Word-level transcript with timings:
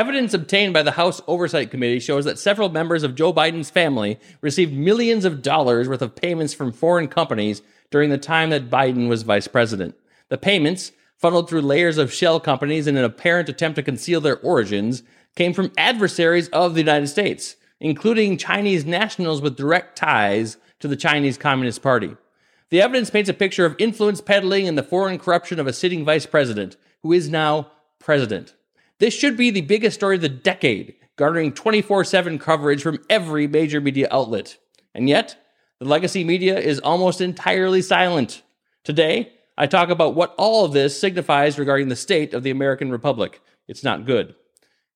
Evidence 0.00 0.32
obtained 0.32 0.72
by 0.72 0.82
the 0.82 0.92
House 0.92 1.20
Oversight 1.26 1.70
Committee 1.70 2.00
shows 2.00 2.24
that 2.24 2.38
several 2.38 2.70
members 2.70 3.02
of 3.02 3.14
Joe 3.14 3.34
Biden's 3.34 3.68
family 3.68 4.18
received 4.40 4.72
millions 4.72 5.26
of 5.26 5.42
dollars 5.42 5.90
worth 5.90 6.00
of 6.00 6.16
payments 6.16 6.54
from 6.54 6.72
foreign 6.72 7.06
companies 7.06 7.60
during 7.90 8.08
the 8.08 8.16
time 8.16 8.48
that 8.48 8.70
Biden 8.70 9.10
was 9.10 9.24
vice 9.24 9.46
president. 9.46 9.94
The 10.30 10.38
payments, 10.38 10.92
funneled 11.18 11.50
through 11.50 11.60
layers 11.60 11.98
of 11.98 12.14
shell 12.14 12.40
companies 12.40 12.86
in 12.86 12.96
an 12.96 13.04
apparent 13.04 13.50
attempt 13.50 13.76
to 13.76 13.82
conceal 13.82 14.22
their 14.22 14.38
origins, 14.38 15.02
came 15.36 15.52
from 15.52 15.70
adversaries 15.76 16.48
of 16.48 16.72
the 16.72 16.80
United 16.80 17.08
States, 17.08 17.56
including 17.78 18.38
Chinese 18.38 18.86
nationals 18.86 19.42
with 19.42 19.58
direct 19.58 19.98
ties 19.98 20.56
to 20.78 20.88
the 20.88 20.96
Chinese 20.96 21.36
Communist 21.36 21.82
Party. 21.82 22.16
The 22.70 22.80
evidence 22.80 23.10
paints 23.10 23.28
a 23.28 23.34
picture 23.34 23.66
of 23.66 23.76
influence 23.78 24.22
peddling 24.22 24.66
and 24.66 24.78
the 24.78 24.82
foreign 24.82 25.18
corruption 25.18 25.60
of 25.60 25.66
a 25.66 25.74
sitting 25.74 26.06
vice 26.06 26.24
president, 26.24 26.78
who 27.02 27.12
is 27.12 27.28
now 27.28 27.70
president. 27.98 28.54
This 29.00 29.14
should 29.14 29.36
be 29.36 29.50
the 29.50 29.62
biggest 29.62 29.96
story 29.96 30.16
of 30.16 30.20
the 30.22 30.28
decade, 30.28 30.94
garnering 31.16 31.52
24 31.52 32.04
7 32.04 32.38
coverage 32.38 32.82
from 32.82 33.02
every 33.08 33.46
major 33.48 33.80
media 33.80 34.06
outlet. 34.10 34.58
And 34.94 35.08
yet, 35.08 35.36
the 35.78 35.86
legacy 35.86 36.22
media 36.22 36.58
is 36.58 36.78
almost 36.80 37.22
entirely 37.22 37.80
silent. 37.80 38.42
Today, 38.84 39.32
I 39.56 39.66
talk 39.66 39.88
about 39.88 40.14
what 40.14 40.34
all 40.36 40.66
of 40.66 40.72
this 40.72 41.00
signifies 41.00 41.58
regarding 41.58 41.88
the 41.88 41.96
state 41.96 42.34
of 42.34 42.42
the 42.42 42.50
American 42.50 42.90
Republic. 42.90 43.40
It's 43.66 43.82
not 43.82 44.04
good. 44.04 44.34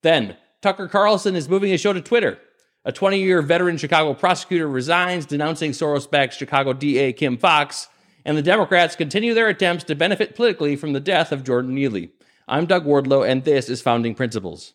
Then, 0.02 0.36
Tucker 0.60 0.86
Carlson 0.86 1.34
is 1.34 1.48
moving 1.48 1.70
his 1.70 1.80
show 1.80 1.94
to 1.94 2.00
Twitter. 2.02 2.38
A 2.84 2.92
20 2.92 3.18
year 3.18 3.40
veteran 3.40 3.78
Chicago 3.78 4.12
prosecutor 4.12 4.68
resigns, 4.68 5.24
denouncing 5.24 5.72
Soros 5.72 6.10
backed 6.10 6.34
Chicago 6.34 6.74
DA 6.74 7.14
Kim 7.14 7.38
Foxx, 7.38 7.88
and 8.26 8.36
the 8.36 8.42
Democrats 8.42 8.96
continue 8.96 9.32
their 9.32 9.48
attempts 9.48 9.84
to 9.84 9.94
benefit 9.94 10.36
politically 10.36 10.76
from 10.76 10.92
the 10.92 11.00
death 11.00 11.32
of 11.32 11.42
Jordan 11.42 11.74
Neely. 11.74 12.10
I'm 12.46 12.66
Doug 12.66 12.84
Wardlow, 12.84 13.26
and 13.26 13.42
this 13.42 13.70
is 13.70 13.80
Founding 13.80 14.14
Principles. 14.14 14.74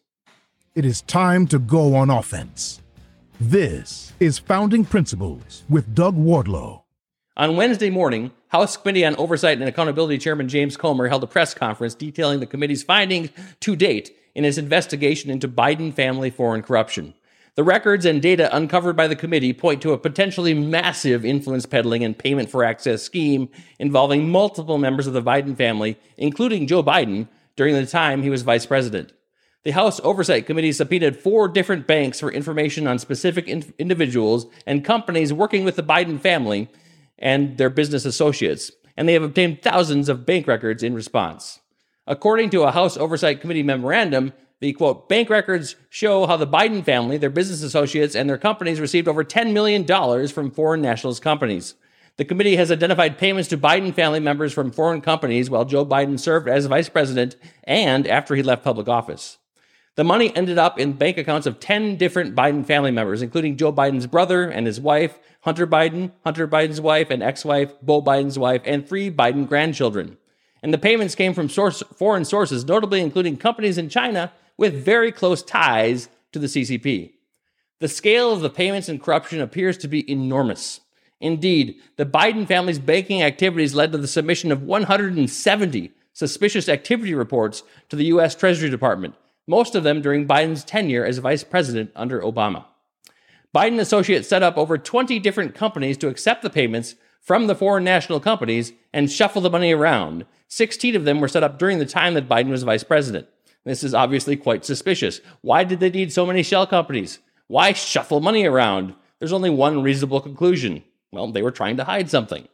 It 0.73 0.85
is 0.85 1.01
time 1.01 1.45
to 1.47 1.59
go 1.59 1.93
on 1.93 2.09
offense. 2.09 2.81
This 3.39 4.11
is 4.19 4.39
Founding 4.39 4.83
Principles 4.83 5.66
with 5.69 5.94
Doug 5.94 6.17
Wardlow. 6.17 6.81
On 7.38 7.55
Wednesday 7.55 7.91
morning, 7.91 8.31
House 8.47 8.75
Committee 8.75 9.05
on 9.05 9.16
Oversight 9.17 9.59
and 9.59 9.69
Accountability 9.69 10.17
Chairman 10.17 10.49
James 10.49 10.77
Comer 10.77 11.09
held 11.09 11.23
a 11.23 11.27
press 11.27 11.53
conference 11.53 11.94
detailing 11.94 12.39
the 12.39 12.47
committee's 12.47 12.81
findings 12.81 13.29
to 13.59 13.75
date 13.75 14.17
in 14.33 14.45
its 14.45 14.57
investigation 14.57 15.29
into 15.29 15.47
Biden 15.47 15.94
family 15.94 16.31
foreign 16.31 16.63
corruption. 16.63 17.13
The 17.53 17.63
records 17.63 18.03
and 18.03 18.19
data 18.19 18.55
uncovered 18.55 18.95
by 18.95 19.07
the 19.07 19.16
committee 19.16 19.53
point 19.53 19.83
to 19.83 19.94
a 19.94 19.97
potentially 19.99 20.55
massive 20.55 21.23
influence 21.23 21.67
peddling 21.67 22.03
and 22.03 22.17
payment 22.17 22.49
for 22.49 22.63
access 22.63 23.03
scheme 23.03 23.47
involving 23.77 24.27
multiple 24.27 24.79
members 24.79 25.05
of 25.05 25.13
the 25.13 25.22
Biden 25.22 25.55
family, 25.55 25.97
including 26.17 26.66
Joe 26.66 26.81
Biden, 26.81 27.27
during 27.59 27.75
the 27.75 27.85
time 27.85 28.23
he 28.23 28.29
was 28.29 28.41
vice 28.41 28.65
president. 28.65 29.11
The 29.65 29.71
House 29.71 29.99
Oversight 29.99 30.45
Committee 30.45 30.71
subpoenaed 30.71 31.17
four 31.17 31.49
different 31.49 31.88
banks 31.88 32.17
for 32.17 32.31
information 32.31 32.88
on 32.88 32.99
specific 32.99 33.49
in- 33.49 33.73
individuals 33.77 34.47
and 34.66 34.85
companies 34.85 35.33
working 35.33 35.66
with 35.66 35.75
the 35.75 35.83
Biden 35.83 36.21
family 36.21 36.69
and 37.17 37.57
their 37.57 37.69
business 37.69 38.05
associates, 38.05 38.71
and 38.95 39.09
they 39.09 39.13
have 39.13 39.23
obtained 39.23 39.61
thousands 39.61 40.07
of 40.07 40.25
bank 40.25 40.47
records 40.47 40.83
in 40.83 40.93
response. 40.93 41.59
According 42.07 42.49
to 42.51 42.63
a 42.63 42.71
House 42.71 42.95
Oversight 42.95 43.41
Committee 43.41 43.61
memorandum, 43.61 44.31
the 44.61 44.71
quote, 44.71 45.09
bank 45.09 45.29
records 45.29 45.75
show 45.89 46.27
how 46.27 46.38
the 46.38 46.47
Biden 46.47 46.81
family, 46.85 47.17
their 47.17 47.29
business 47.29 47.61
associates, 47.61 48.16
and 48.16 48.29
their 48.29 48.38
companies 48.38 48.79
received 48.79 49.09
over 49.09 49.25
$10 49.25 49.51
million 49.51 49.85
from 50.29 50.49
foreign 50.49 50.81
nationals 50.81 51.19
companies. 51.19 51.75
The 52.20 52.25
committee 52.25 52.58
has 52.58 52.70
identified 52.70 53.17
payments 53.17 53.48
to 53.48 53.58
Biden 53.58 53.95
family 53.95 54.20
members 54.20 54.52
from 54.52 54.73
foreign 54.73 55.00
companies 55.00 55.50
while 55.50 55.64
Joe 55.64 55.86
Biden 55.86 56.20
served 56.20 56.50
as 56.50 56.66
vice 56.66 56.89
president 56.89 57.38
and 57.64 58.06
after 58.06 58.36
he 58.36 58.44
left 58.44 58.62
public 58.62 58.89
office. 58.89 59.38
The 59.95 60.03
money 60.03 60.36
ended 60.36 60.58
up 60.58 60.78
in 60.78 60.97
bank 60.97 61.17
accounts 61.17 61.47
of 61.47 61.62
10 61.62 61.95
different 61.95 62.36
Biden 62.36 62.66
family 62.66 62.92
members, 62.92 63.22
including 63.22 63.56
Joe 63.56 63.72
Biden's 63.72 64.06
brother 64.06 64.50
and 64.50 64.67
his 64.67 64.81
wife, 64.81 65.17
Hunter 65.44 65.66
Biden, 65.66 66.12
Hunter 66.25 66.45
Biden's 66.45 66.81
wife 66.81 67.09
and 67.09 67.23
ex 67.23 67.45
wife, 67.45 67.72
Beau 67.81 68.02
Biden's 68.02 68.38
wife, 68.38 68.63
and 68.66 68.85
three 68.85 69.09
Biden 69.09 69.47
grandchildren. 69.47 70.18
And 70.62 70.74
the 70.74 70.78
payments 70.78 71.16
came 71.16 71.34
from 71.34 71.47
source, 71.47 71.81
foreign 71.96 72.25
sources, 72.25 72.66
notably 72.66 73.00
including 73.00 73.38
companies 73.38 73.78
in 73.78 73.88
China 73.88 74.34
with 74.58 74.84
very 74.84 75.13
close 75.13 75.41
ties 75.41 76.09
to 76.34 76.40
the 76.40 76.47
CCP. 76.47 77.13
The 77.79 77.88
scale 77.88 78.34
of 78.34 78.41
the 78.41 78.50
payments 78.50 78.90
and 78.90 79.02
corruption 79.02 79.40
appears 79.40 79.78
to 79.78 79.88
be 79.88 80.12
enormous. 80.12 80.81
Indeed, 81.22 81.81
the 81.97 82.06
Biden 82.06 82.47
family's 82.47 82.80
banking 82.80 83.22
activities 83.22 83.75
led 83.75 83.91
to 83.91 83.97
the 83.97 84.07
submission 84.07 84.52
of 84.52 84.63
170 84.63 85.91
suspicious 86.13 86.68
activity 86.68 87.13
reports 87.13 87.63
to 87.90 87.96
the 87.96 88.06
U.S. 88.06 88.35
Treasury 88.35 88.69
Department, 88.69 89.16
most 89.47 89.75
of 89.75 89.84
them 89.84 90.02
during 90.02 90.28
Biden's 90.28 90.63
tenure 90.63 91.06
as 91.06 91.18
vice 91.18 91.44
president 91.44 91.91
under 91.96 92.22
Obama. 92.22 92.66
Biden 93.56 93.79
associates 93.79 94.28
set 94.28 94.44
up 94.44 94.58
over 94.58 94.78
20 94.78 95.18
different 95.19 95.56
companies 95.56 95.97
to 95.97 96.08
accept 96.08 96.41
the 96.41 96.50
payments 96.50 96.96
from 97.22 97.47
the 97.47 97.56
foreign 97.56 97.84
national 97.84 98.19
companies 98.19 98.74
and 98.94 99.12
shuffle 99.12 99.41
the 99.41 99.50
money 99.50 99.74
around. 99.74 100.25
16 100.50 100.96
of 100.96 101.06
them 101.06 101.19
were 101.19 101.28
set 101.28 101.44
up 101.44 101.58
during 101.58 101.79
the 101.79 101.85
time 101.85 102.13
that 102.13 102.29
Biden 102.29 102.50
was 102.50 102.63
vice 102.63 102.84
president. 102.84 103.28
This 103.66 103.84
is 103.84 103.94
obviously 103.94 104.35
quite 104.35 104.66
suspicious. 104.66 105.19
Why 105.41 105.63
did 105.63 105.79
they 105.79 105.90
need 105.90 106.13
so 106.13 106.25
many 106.25 106.44
shell 106.44 106.66
companies? 106.66 107.19
Why 107.47 107.74
shuffle 107.74 108.19
money 108.19 108.46
around? 108.46 108.94
There's 109.19 109.34
only 109.34 109.50
one 109.50 109.84
reasonable 109.84 110.22
conclusion. 110.22 110.84
Well, 111.12 111.31
they 111.31 111.42
were 111.42 111.52
trying 111.52 111.78
to 111.78 111.84
hide 111.84 112.09
something. 112.09 112.47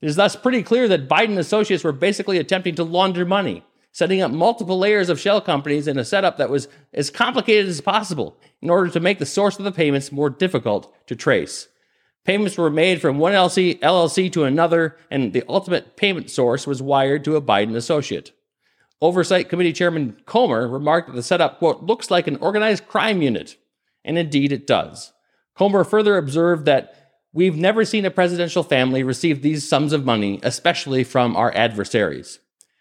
It 0.00 0.08
is 0.08 0.16
thus 0.16 0.36
pretty 0.36 0.62
clear 0.62 0.88
that 0.88 1.08
Biden 1.08 1.38
associates 1.38 1.84
were 1.84 1.92
basically 1.92 2.38
attempting 2.38 2.74
to 2.74 2.84
launder 2.84 3.24
money, 3.24 3.64
setting 3.92 4.20
up 4.20 4.32
multiple 4.32 4.78
layers 4.78 5.08
of 5.08 5.20
shell 5.20 5.40
companies 5.40 5.86
in 5.86 5.98
a 5.98 6.04
setup 6.04 6.38
that 6.38 6.50
was 6.50 6.68
as 6.92 7.10
complicated 7.10 7.68
as 7.68 7.80
possible 7.80 8.36
in 8.60 8.68
order 8.68 8.90
to 8.90 9.00
make 9.00 9.18
the 9.18 9.26
source 9.26 9.58
of 9.58 9.64
the 9.64 9.72
payments 9.72 10.12
more 10.12 10.30
difficult 10.30 10.92
to 11.06 11.16
trace. 11.16 11.68
Payments 12.24 12.56
were 12.56 12.70
made 12.70 13.00
from 13.00 13.18
one 13.18 13.32
LLC, 13.32 13.78
LLC 13.80 14.32
to 14.32 14.44
another, 14.44 14.96
and 15.10 15.32
the 15.32 15.44
ultimate 15.48 15.96
payment 15.96 16.30
source 16.30 16.66
was 16.66 16.80
wired 16.80 17.24
to 17.24 17.36
a 17.36 17.42
Biden 17.42 17.74
associate. 17.74 18.32
Oversight 19.00 19.48
Committee 19.48 19.72
Chairman 19.72 20.16
Comer 20.26 20.68
remarked 20.68 21.08
that 21.08 21.16
the 21.16 21.22
setup, 21.24 21.58
quote, 21.58 21.82
looks 21.82 22.10
like 22.10 22.28
an 22.28 22.36
organized 22.36 22.86
crime 22.86 23.20
unit. 23.20 23.56
And 24.04 24.16
indeed 24.16 24.52
it 24.52 24.66
does. 24.66 25.12
Comer 25.56 25.82
further 25.82 26.16
observed 26.16 26.64
that 26.66 27.01
we've 27.32 27.56
never 27.56 27.84
seen 27.84 28.04
a 28.04 28.10
presidential 28.10 28.62
family 28.62 29.02
receive 29.02 29.42
these 29.42 29.68
sums 29.68 29.92
of 29.92 30.04
money, 30.04 30.40
especially 30.42 31.04
from 31.04 31.36
our 31.36 31.54
adversaries. 31.54 32.38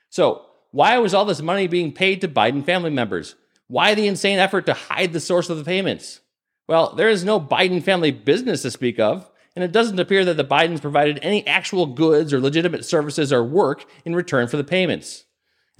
So, 0.10 0.46
why 0.72 0.98
was 1.00 1.14
all 1.14 1.26
this 1.26 1.42
money 1.42 1.68
being 1.68 1.92
paid 1.92 2.22
to 2.22 2.28
Biden 2.28 2.66
family 2.66 2.90
members? 2.90 3.36
Why 3.68 3.94
the 3.94 4.08
insane 4.08 4.40
effort 4.40 4.66
to 4.68 4.74
hide 4.74 5.14
the 5.14 5.20
source 5.20 5.50
of 5.50 5.58
the 5.58 5.64
payments? 5.64 6.22
Well, 6.68 6.94
there 6.94 7.10
is 7.10 7.26
no 7.26 7.40
Biden 7.40 7.84
family 7.84 8.12
business 8.12 8.62
to 8.62 8.72
speak 8.72 9.00
of, 9.00 9.30
and 9.56 9.64
it 9.64 9.74
doesn't 9.74 10.00
appear 10.00 10.24
that 10.26 10.38
the 10.38 10.46
Bidens 10.46 10.82
provided 10.82 11.20
any 11.22 11.46
actual 11.46 11.86
goods 11.86 12.32
or 12.32 12.40
legitimate 12.40 12.86
services 12.86 13.34
or 13.34 13.44
work 13.44 13.86
in 14.06 14.16
return 14.16 14.48
for 14.48 14.58
the 14.58 14.64
payments 14.64 15.26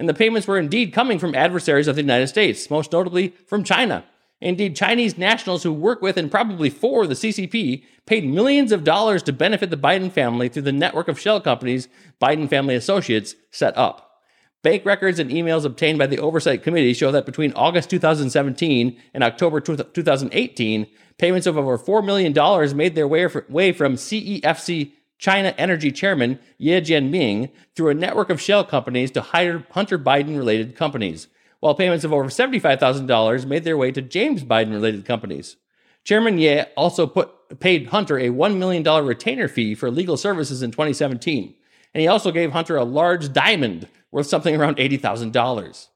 and 0.02 0.08
the 0.08 0.14
payments 0.14 0.48
were 0.48 0.58
indeed 0.58 0.92
coming 0.92 1.20
from 1.20 1.32
adversaries 1.32 1.86
of 1.86 1.94
the 1.94 2.02
United 2.02 2.26
States, 2.26 2.68
most 2.68 2.90
notably 2.90 3.34
from 3.46 3.62
China. 3.62 4.04
Indeed, 4.42 4.74
Chinese 4.74 5.16
nationals 5.16 5.62
who 5.62 5.72
work 5.72 6.02
with 6.02 6.16
and 6.16 6.28
probably 6.28 6.68
for 6.68 7.06
the 7.06 7.14
CCP 7.14 7.84
paid 8.06 8.24
millions 8.28 8.72
of 8.72 8.82
dollars 8.82 9.22
to 9.22 9.32
benefit 9.32 9.70
the 9.70 9.76
Biden 9.76 10.10
family 10.10 10.48
through 10.48 10.62
the 10.62 10.72
network 10.72 11.06
of 11.06 11.20
shell 11.20 11.40
companies 11.40 11.86
Biden 12.20 12.50
family 12.50 12.74
associates 12.74 13.36
set 13.52 13.78
up. 13.78 14.20
Bank 14.62 14.84
records 14.84 15.20
and 15.20 15.30
emails 15.30 15.64
obtained 15.64 15.98
by 15.98 16.08
the 16.08 16.18
Oversight 16.18 16.64
Committee 16.64 16.92
show 16.92 17.12
that 17.12 17.24
between 17.24 17.52
August 17.52 17.88
2017 17.90 19.00
and 19.14 19.22
October 19.22 19.60
2018, 19.60 20.86
payments 21.18 21.46
of 21.46 21.56
over 21.56 21.78
$4 21.78 22.04
million 22.04 22.76
made 22.76 22.96
their 22.96 23.06
way 23.06 23.72
from 23.72 23.94
CEFC 23.94 24.92
China 25.18 25.54
Energy 25.56 25.92
Chairman 25.92 26.40
Ye 26.58 26.80
Jianming 26.80 27.50
through 27.76 27.90
a 27.90 27.94
network 27.94 28.28
of 28.28 28.40
shell 28.40 28.64
companies 28.64 29.12
to 29.12 29.20
Hunter 29.20 29.98
Biden 30.00 30.36
related 30.36 30.74
companies, 30.74 31.28
while 31.62 31.76
payments 31.76 32.04
of 32.04 32.12
over 32.12 32.24
$75,000 32.24 33.46
made 33.46 33.62
their 33.62 33.76
way 33.76 33.92
to 33.92 34.02
James 34.02 34.42
Biden 34.42 34.72
related 34.72 35.04
companies. 35.04 35.56
Chairman 36.02 36.36
Ye 36.36 36.62
also 36.76 37.06
put, 37.06 37.60
paid 37.60 37.86
Hunter 37.86 38.18
a 38.18 38.30
$1 38.30 38.56
million 38.56 38.82
retainer 39.06 39.46
fee 39.46 39.76
for 39.76 39.88
legal 39.88 40.16
services 40.16 40.60
in 40.64 40.72
2017, 40.72 41.54
and 41.94 42.00
he 42.00 42.08
also 42.08 42.32
gave 42.32 42.50
Hunter 42.50 42.76
a 42.76 42.82
large 42.82 43.32
diamond 43.32 43.86
worth 44.10 44.26
something 44.26 44.56
around 44.56 44.78
$80,000. 44.78 45.86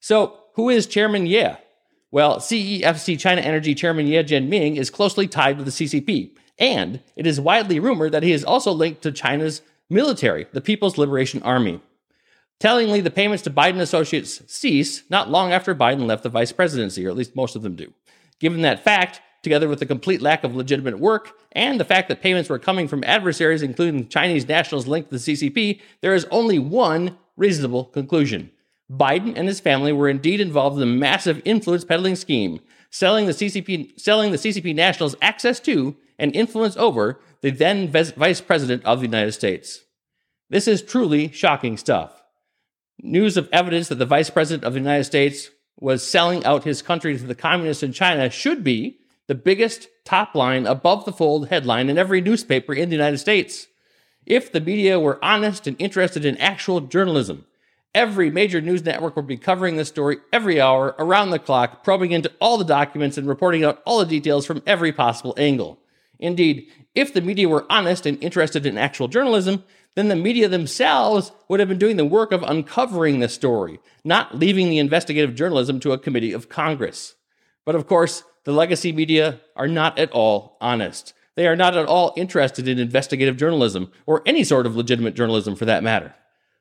So, 0.00 0.38
who 0.54 0.70
is 0.70 0.86
Chairman 0.86 1.26
Ye? 1.26 1.48
Well, 2.10 2.38
CEFC 2.38 3.20
China 3.20 3.42
Energy 3.42 3.74
Chairman 3.74 4.06
Ye 4.06 4.22
Jianming 4.22 4.76
is 4.76 4.88
closely 4.88 5.28
tied 5.28 5.58
to 5.58 5.64
the 5.64 5.70
CCP, 5.70 6.30
and 6.58 7.00
it 7.14 7.26
is 7.26 7.38
widely 7.38 7.78
rumored 7.78 8.12
that 8.12 8.22
he 8.22 8.32
is 8.32 8.42
also 8.42 8.72
linked 8.72 9.02
to 9.02 9.12
China's 9.12 9.60
military, 9.90 10.46
the 10.52 10.62
People's 10.62 10.96
Liberation 10.96 11.42
Army. 11.42 11.82
Tellingly, 12.60 13.00
the 13.00 13.10
payments 13.10 13.42
to 13.44 13.50
Biden 13.50 13.80
associates 13.80 14.42
cease 14.46 15.02
not 15.08 15.30
long 15.30 15.50
after 15.50 15.74
Biden 15.74 16.06
left 16.06 16.22
the 16.22 16.28
vice 16.28 16.52
presidency, 16.52 17.06
or 17.06 17.08
at 17.08 17.16
least 17.16 17.34
most 17.34 17.56
of 17.56 17.62
them 17.62 17.74
do. 17.74 17.92
Given 18.38 18.60
that 18.60 18.84
fact, 18.84 19.22
together 19.42 19.66
with 19.66 19.78
the 19.78 19.86
complete 19.86 20.20
lack 20.20 20.44
of 20.44 20.54
legitimate 20.54 20.98
work 20.98 21.32
and 21.52 21.80
the 21.80 21.86
fact 21.86 22.08
that 22.08 22.20
payments 22.20 22.50
were 22.50 22.58
coming 22.58 22.86
from 22.86 23.02
adversaries, 23.04 23.62
including 23.62 24.08
Chinese 24.08 24.46
nationals 24.46 24.86
linked 24.86 25.10
to 25.10 25.18
the 25.18 25.32
CCP, 25.32 25.80
there 26.02 26.14
is 26.14 26.26
only 26.30 26.58
one 26.58 27.16
reasonable 27.38 27.86
conclusion. 27.86 28.50
Biden 28.90 29.32
and 29.36 29.48
his 29.48 29.60
family 29.60 29.92
were 29.92 30.08
indeed 30.08 30.40
involved 30.40 30.76
in 30.76 30.82
a 30.82 30.86
massive 30.86 31.40
influence 31.46 31.84
peddling 31.84 32.16
scheme, 32.16 32.60
selling 32.90 33.24
the 33.24 33.32
CCP, 33.32 33.98
selling 33.98 34.32
the 34.32 34.36
CCP 34.36 34.74
nationals 34.74 35.16
access 35.22 35.60
to 35.60 35.96
and 36.18 36.36
influence 36.36 36.76
over 36.76 37.20
the 37.40 37.50
then 37.50 37.88
vice 37.88 38.40
president 38.42 38.84
of 38.84 39.00
the 39.00 39.06
United 39.06 39.32
States. 39.32 39.84
This 40.50 40.68
is 40.68 40.82
truly 40.82 41.32
shocking 41.32 41.78
stuff. 41.78 42.19
News 43.02 43.36
of 43.36 43.48
evidence 43.52 43.88
that 43.88 43.96
the 43.96 44.06
vice 44.06 44.30
president 44.30 44.64
of 44.64 44.74
the 44.74 44.80
United 44.80 45.04
States 45.04 45.50
was 45.78 46.06
selling 46.06 46.44
out 46.44 46.64
his 46.64 46.82
country 46.82 47.16
to 47.16 47.24
the 47.24 47.34
communists 47.34 47.82
in 47.82 47.92
China 47.92 48.28
should 48.30 48.62
be 48.62 48.98
the 49.26 49.34
biggest 49.34 49.88
top 50.04 50.34
line 50.34 50.66
above 50.66 51.04
the 51.04 51.12
fold 51.12 51.48
headline 51.48 51.88
in 51.88 51.96
every 51.96 52.20
newspaper 52.20 52.74
in 52.74 52.90
the 52.90 52.96
United 52.96 53.18
States. 53.18 53.68
If 54.26 54.52
the 54.52 54.60
media 54.60 55.00
were 55.00 55.24
honest 55.24 55.66
and 55.66 55.76
interested 55.80 56.24
in 56.24 56.36
actual 56.36 56.80
journalism, 56.80 57.46
Every 57.94 58.30
major 58.30 58.60
news 58.60 58.84
network 58.84 59.16
would 59.16 59.26
be 59.26 59.36
covering 59.36 59.76
this 59.76 59.88
story 59.88 60.18
every 60.32 60.60
hour, 60.60 60.94
around 60.96 61.30
the 61.30 61.40
clock, 61.40 61.82
probing 61.82 62.12
into 62.12 62.30
all 62.40 62.56
the 62.56 62.64
documents 62.64 63.18
and 63.18 63.26
reporting 63.26 63.64
out 63.64 63.82
all 63.84 63.98
the 63.98 64.06
details 64.06 64.46
from 64.46 64.62
every 64.64 64.92
possible 64.92 65.34
angle. 65.36 65.79
Indeed, 66.20 66.68
if 66.94 67.12
the 67.12 67.22
media 67.22 67.48
were 67.48 67.66
honest 67.70 68.06
and 68.06 68.22
interested 68.22 68.66
in 68.66 68.78
actual 68.78 69.08
journalism, 69.08 69.64
then 69.96 70.08
the 70.08 70.16
media 70.16 70.48
themselves 70.48 71.32
would 71.48 71.58
have 71.58 71.68
been 71.68 71.78
doing 71.78 71.96
the 71.96 72.04
work 72.04 72.30
of 72.30 72.42
uncovering 72.44 73.18
the 73.18 73.28
story, 73.28 73.80
not 74.04 74.38
leaving 74.38 74.68
the 74.68 74.78
investigative 74.78 75.34
journalism 75.34 75.80
to 75.80 75.92
a 75.92 75.98
committee 75.98 76.32
of 76.32 76.48
Congress. 76.48 77.14
But 77.64 77.74
of 77.74 77.86
course, 77.86 78.22
the 78.44 78.52
legacy 78.52 78.92
media 78.92 79.40
are 79.56 79.66
not 79.66 79.98
at 79.98 80.12
all 80.12 80.56
honest. 80.60 81.12
They 81.36 81.46
are 81.46 81.56
not 81.56 81.76
at 81.76 81.86
all 81.86 82.12
interested 82.16 82.68
in 82.68 82.78
investigative 82.78 83.36
journalism, 83.36 83.90
or 84.06 84.22
any 84.26 84.44
sort 84.44 84.66
of 84.66 84.76
legitimate 84.76 85.14
journalism 85.14 85.56
for 85.56 85.64
that 85.64 85.82
matter. 85.82 86.14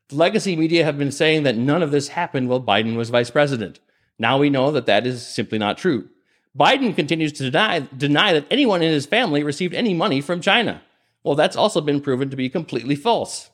The 0.07 0.15
legacy 0.15 0.56
media 0.56 0.85
have 0.85 0.97
been 0.97 1.11
saying 1.11 1.44
that 1.44 1.57
none 1.57 1.83
of 1.83 1.91
this 1.91 2.09
happened 2.09 2.50
while 2.50 2.61
Biden 2.61 2.95
was 2.95 3.09
vice 3.09 3.29
president. 3.29 3.79
Now 4.17 4.38
we 4.38 4.50
know 4.50 4.71
that 4.71 4.85
that 4.88 5.06
is 5.06 5.25
simply 5.25 5.57
not 5.57 5.77
true. 5.77 6.09
Biden 6.57 6.96
continues 6.96 7.31
to 7.34 7.44
deny, 7.44 7.80
deny 7.80 8.34
that 8.34 8.48
anyone 8.50 8.81
in 8.81 8.92
his 8.92 9.06
family 9.06 9.44
received 9.44 9.74
any 9.74 9.94
money 9.94 10.22
from 10.22 10.42
China. 10.42 10.81
Well, 11.24 11.36
that's 11.36 11.56
also 11.56 11.81
been 11.81 12.01
proven 12.01 12.30
to 12.30 12.36
be 12.36 12.50
completely 12.50 12.96
false. 12.96 13.50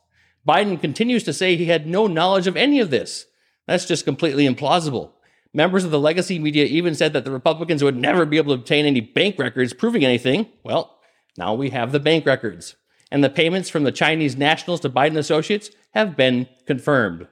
Biden 0.48 0.80
continues 0.80 1.24
to 1.24 1.34
say 1.34 1.56
he 1.56 1.66
had 1.66 1.88
no 1.88 2.08
knowledge 2.08 2.48
of 2.48 2.56
any 2.56 2.80
of 2.80 2.92
this. 2.92 3.26
That's 3.68 3.86
just 3.86 4.06
completely 4.06 4.48
implausible. 4.48 5.12
Members 5.54 5.84
of 5.84 5.92
the 5.92 6.00
legacy 6.00 6.38
media 6.38 6.66
even 6.66 6.96
said 6.96 7.14
that 7.14 7.26
the 7.26 7.32
Republicans 7.32 7.84
would 7.84 7.96
never 7.96 8.26
be 8.26 8.38
able 8.38 8.56
to 8.56 8.62
obtain 8.62 8.86
any 8.86 9.02
bank 9.02 9.40
records 9.40 9.74
proving 9.74 10.06
anything. 10.06 10.48
Well, 10.64 11.00
now 11.38 11.54
we 11.54 11.72
have 11.72 11.92
the 11.92 12.00
bank 12.00 12.26
records. 12.26 12.76
And 13.12 13.24
the 13.24 13.30
payments 13.30 13.70
from 13.70 13.84
the 13.84 13.92
Chinese 13.92 14.36
nationals 14.36 14.82
to 14.82 14.90
Biden 14.90 15.18
associates 15.18 15.70
have 15.94 16.16
been 16.16 16.48
confirmed. 16.66 17.28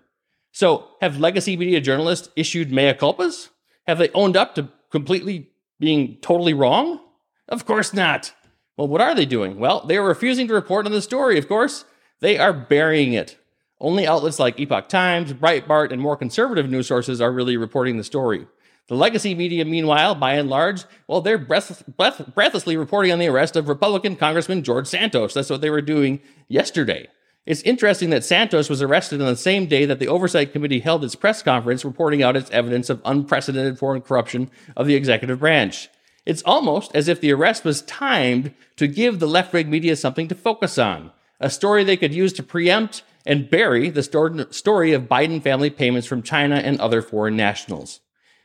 So, 0.52 0.88
have 1.02 1.20
legacy 1.20 1.58
media 1.58 1.82
journalists 1.82 2.30
issued 2.36 2.72
mea 2.72 2.94
culpas? 2.94 3.50
Have 3.88 3.98
they 3.98 4.10
owned 4.10 4.38
up 4.38 4.56
to 4.56 4.70
completely 4.92 5.50
being 5.84 6.18
totally 6.22 6.54
wrong? 6.54 7.02
Of 7.50 7.66
course 7.66 7.94
not. 7.94 8.34
Well, 8.78 8.88
what 8.88 9.02
are 9.02 9.14
they 9.14 9.26
doing? 9.26 9.60
Well, 9.60 9.86
they 9.86 9.98
are 9.98 10.08
refusing 10.08 10.48
to 10.48 10.54
report 10.54 10.86
on 10.86 10.94
the 10.94 11.02
story, 11.02 11.38
of 11.38 11.50
course. 11.50 11.84
They 12.22 12.38
are 12.38 12.54
burying 12.54 13.12
it. 13.12 13.38
Only 13.82 14.08
outlets 14.08 14.40
like 14.40 14.58
Epoch 14.62 14.88
Times, 14.88 15.34
Breitbart, 15.34 15.92
and 15.92 16.02
more 16.02 16.16
conservative 16.16 16.70
news 16.70 16.88
sources 16.88 17.20
are 17.20 17.34
really 17.34 17.58
reporting 17.58 17.98
the 17.98 18.04
story. 18.06 18.48
The 18.88 18.96
legacy 18.96 19.36
media, 19.36 19.66
meanwhile, 19.66 20.16
by 20.16 20.36
and 20.36 20.50
large, 20.50 20.86
well, 21.08 21.20
they're 21.20 21.38
breath, 21.38 21.84
breath, 21.98 22.34
breathlessly 22.34 22.78
reporting 22.78 23.12
on 23.12 23.20
the 23.20 23.28
arrest 23.28 23.58
of 23.58 23.68
Republican 23.68 24.16
Congressman 24.16 24.64
George 24.64 24.88
Santos. 24.88 25.34
That's 25.34 25.50
what 25.50 25.60
they 25.60 25.70
were 25.70 25.82
doing 25.82 26.22
yesterday. 26.48 27.10
It's 27.46 27.62
interesting 27.64 28.10
that 28.12 28.24
Santos 28.24 28.70
was 28.70 28.82
arrested 28.82 29.22
on 29.22 29.28
the 29.28 29.36
same 29.36 29.66
day 29.66 29.86
that 29.86 30.00
the 30.00 30.08
Oversight 30.08 30.54
Committee 30.54 30.80
held 30.80 31.04
its 31.04 31.16
press 31.16 31.44
conference 31.44 31.84
reporting 31.84 32.24
out 32.24 32.38
its 32.38 32.50
evidence 32.52 32.90
of 32.90 33.02
unprecedented 33.04 33.78
foreign 33.78 34.02
corruption 34.02 34.50
of 34.78 34.88
the 34.88 34.96
executive 34.96 35.40
branch. 35.40 35.90
It's 36.26 36.44
almost 36.44 36.96
as 36.96 37.10
if 37.10 37.20
the 37.20 37.34
arrest 37.34 37.66
was 37.66 37.82
timed 37.82 38.54
to 38.78 38.88
give 38.88 39.20
the 39.20 39.28
left 39.28 39.52
wing 39.52 39.70
media 39.70 39.98
something 39.98 40.30
to 40.30 40.36
focus 40.36 40.78
on, 40.78 41.12
a 41.42 41.50
story 41.50 41.84
they 41.84 41.98
could 41.98 42.14
use 42.14 42.32
to 42.34 42.44
preempt 42.44 43.04
and 43.26 43.50
bury 43.50 43.90
the 43.90 44.04
story 44.52 44.94
of 44.94 45.04
Biden 45.04 45.44
family 45.44 45.70
payments 45.70 46.08
from 46.08 46.24
China 46.24 46.56
and 46.56 46.80
other 46.80 47.02
foreign 47.02 47.36
nationals. 47.36 48.00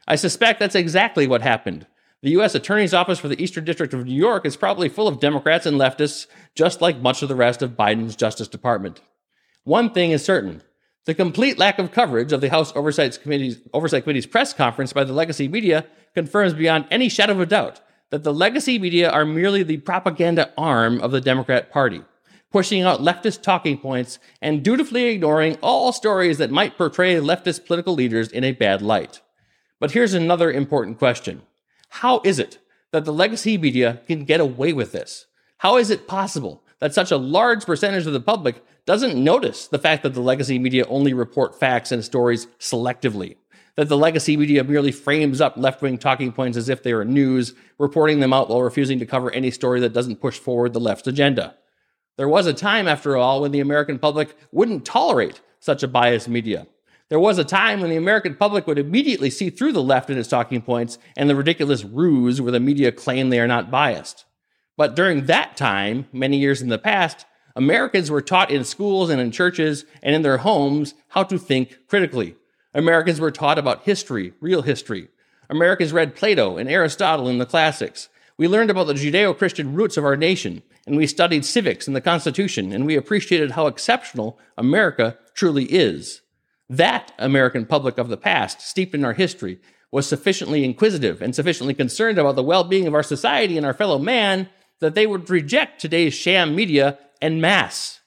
I 0.09 0.17
suspect 0.17 0.59
that's 0.59 0.75
exactly 0.75 1.29
what 1.29 1.43
happened. 1.43 1.87
The 2.21 2.31
U.S. 2.31 2.57
Attorney's 2.57 2.95
Office 2.95 3.21
for 3.21 3.29
the 3.29 3.41
Eastern 3.41 3.65
District 3.65 3.95
of 3.95 4.05
New 4.05 4.15
York 4.15 4.45
is 4.45 4.57
probably 4.57 4.89
full 4.89 5.07
of 5.07 5.21
Democrats 5.21 5.67
and 5.67 5.79
leftists, 5.79 6.27
just 6.57 6.81
like 6.81 7.01
much 7.01 7.23
of 7.23 7.29
the 7.29 7.37
rest 7.37 7.63
of 7.63 7.77
Biden's 7.77 8.17
Justice 8.17 8.49
Department. 8.49 9.01
One 9.63 9.91
thing 9.91 10.11
is 10.11 10.25
certain 10.25 10.63
the 11.05 11.15
complete 11.15 11.59
lack 11.59 11.79
of 11.79 11.93
coverage 11.93 12.33
of 12.33 12.41
the 12.41 12.51
House 12.51 12.73
Oversight 12.75 13.19
Committee's, 13.23 13.61
Oversight 13.73 14.03
Committee's 14.03 14.27
press 14.27 14.53
conference 14.53 14.93
by 14.93 15.05
the 15.05 15.13
legacy 15.13 15.47
media 15.47 15.87
confirms 16.13 16.55
beyond 16.55 16.87
any 16.91 17.09
shadow 17.09 17.35
of 17.35 17.41
a 17.41 17.47
doubt 17.47 17.81
that 18.11 18.25
the 18.25 18.35
legacy 18.35 18.81
media 18.81 19.09
are 19.09 19.25
merely 19.25 19.63
the 19.63 19.77
propaganda 19.77 20.53
arm 20.59 21.01
of 21.01 21.13
the 21.13 21.21
Democrat 21.21 21.71
Party, 21.71 22.03
pushing 22.51 22.83
out 22.83 23.01
leftist 23.01 23.43
talking 23.43 23.79
points 23.79 24.19
and 24.43 24.65
dutifully 24.65 25.05
ignoring 25.05 25.57
all 25.63 25.93
stories 25.93 26.39
that 26.39 26.51
might 26.51 26.77
portray 26.77 27.15
leftist 27.15 27.65
political 27.65 27.95
leaders 27.95 28.33
in 28.33 28.43
a 28.43 28.53
bad 28.53 28.83
light. 28.83 29.21
But 29.79 29.93
here's 29.93 30.15
another 30.15 30.51
important 30.51 30.99
question 30.99 31.43
how 31.89 32.21
is 32.25 32.39
it 32.39 32.59
that 32.93 33.05
the 33.05 33.13
legacy 33.13 33.59
media 33.59 34.01
can 34.07 34.25
get 34.25 34.41
away 34.41 34.73
with 34.73 34.93
this? 34.93 35.27
How 35.59 35.77
is 35.77 35.91
it 35.91 36.07
possible 36.07 36.63
that 36.81 36.95
such 36.95 37.11
a 37.11 37.17
large 37.17 37.67
percentage 37.67 38.07
of 38.07 38.13
the 38.13 38.21
public 38.21 38.63
doesn't 38.87 39.23
notice 39.23 39.67
the 39.67 39.79
fact 39.79 40.03
that 40.03 40.15
the 40.15 40.21
legacy 40.21 40.59
media 40.59 40.87
only 40.89 41.13
report 41.13 41.59
facts 41.59 41.93
and 41.93 42.05
stories 42.05 42.47
selectively? 42.59 43.37
That 43.77 43.89
the 43.89 43.97
legacy 43.97 44.37
media 44.37 44.65
merely 44.65 44.93
frames 44.93 45.41
up 45.41 45.57
left 45.57 45.83
wing 45.83 45.99
talking 45.99 46.33
points 46.33 46.57
as 46.57 46.69
if 46.69 46.83
they 46.83 46.93
are 46.93 47.05
news, 47.05 47.55
reporting 47.79 48.21
them 48.21 48.33
out 48.33 48.49
while 48.49 48.63
refusing 48.63 48.99
to 48.99 49.07
cover 49.07 49.31
any 49.31 49.51
story 49.51 49.81
that 49.81 49.93
doesn't 49.93 50.21
push 50.21 50.39
forward 50.39 50.73
the 50.73 50.81
left's 50.81 51.07
agenda. 51.07 51.55
There 52.17 52.29
was 52.29 52.47
a 52.47 52.53
time, 52.53 52.89
after 52.89 53.17
all, 53.17 53.43
when 53.43 53.53
the 53.53 53.61
American 53.61 53.99
public 53.99 54.37
wouldn't 54.51 54.85
tolerate 54.85 55.41
such 55.61 55.85
a 55.85 55.89
biased 55.89 56.29
media. 56.29 56.67
There 57.09 57.19
was 57.19 57.39
a 57.39 57.45
time 57.45 57.81
when 57.81 57.89
the 57.89 57.97
American 57.97 58.35
public 58.35 58.67
would 58.67 58.79
immediately 58.79 59.31
see 59.31 59.49
through 59.49 59.73
the 59.73 59.83
left 59.83 60.11
and 60.11 60.19
its 60.19 60.29
talking 60.29 60.61
points 60.61 60.99
and 61.17 61.29
the 61.29 61.37
ridiculous 61.37 61.83
ruse 61.83 62.41
where 62.41 62.53
the 62.53 62.61
media 62.61 62.93
claim 62.93 63.31
they 63.31 63.41
are 63.41 63.47
not 63.47 63.71
biased. 63.71 64.27
But 64.77 64.95
during 64.95 65.25
that 65.25 65.57
time, 65.57 66.07
many 66.13 66.37
years 66.37 66.61
in 66.61 66.69
the 66.69 66.79
past, 66.79 67.25
Americans 67.57 68.11
were 68.11 68.21
taught 68.21 68.51
in 68.51 68.63
schools 68.63 69.09
and 69.09 69.21
in 69.21 69.33
churches 69.33 69.87
and 70.03 70.15
in 70.15 70.23
their 70.23 70.39
homes 70.39 70.95
how 71.09 71.23
to 71.25 71.39
think 71.39 71.79
critically. 71.89 72.37
Americans 72.75 73.21
were 73.21 73.31
taught 73.31 73.59
about 73.59 73.85
history, 73.85 74.35
real 74.41 74.63
history. 74.63 75.09
Americans 75.49 75.95
read 75.95 76.15
Plato 76.15 76.59
and 76.59 76.69
Aristotle 76.69 77.27
in 77.27 77.39
the 77.39 77.47
classics. 77.47 78.11
We 78.37 78.47
learned 78.47 78.71
about 78.71 78.87
the 78.87 78.95
Judeo 78.95 79.37
Christian 79.37 79.75
roots 79.75 79.97
of 79.97 80.05
our 80.05 80.17
nation, 80.17 80.63
and 80.87 80.97
we 80.97 81.07
studied 81.07 81.47
civics 81.47 81.87
and 81.87 81.97
the 81.97 82.03
Constitution, 82.03 82.71
and 82.71 82.85
we 82.85 82.97
appreciated 82.97 83.53
how 83.53 83.67
exceptional 83.67 84.39
America 84.57 85.17
truly 85.35 85.65
is. 85.65 86.21
That 86.69 87.13
American 87.19 87.65
public 87.65 87.99
of 87.99 88.09
the 88.09 88.17
past, 88.17 88.61
steeped 88.61 88.95
in 88.95 89.05
our 89.05 89.15
history, 89.15 89.59
was 89.91 90.07
sufficiently 90.07 90.65
inquisitive 90.65 91.23
and 91.23 91.35
sufficiently 91.35 91.75
concerned 91.75 92.19
about 92.19 92.37
the 92.37 92.43
well 92.43 92.65
being 92.65 92.87
of 92.87 92.95
our 92.95 93.03
society 93.03 93.57
and 93.57 93.65
our 93.65 93.73
fellow 93.73 93.99
man 93.99 94.49
that 94.81 94.95
they 94.95 95.07
would 95.07 95.31
reject 95.31 95.81
today's 95.81 96.15
sham 96.15 96.55
media 96.55 96.99
en 97.23 97.41
masse. 97.41 98.01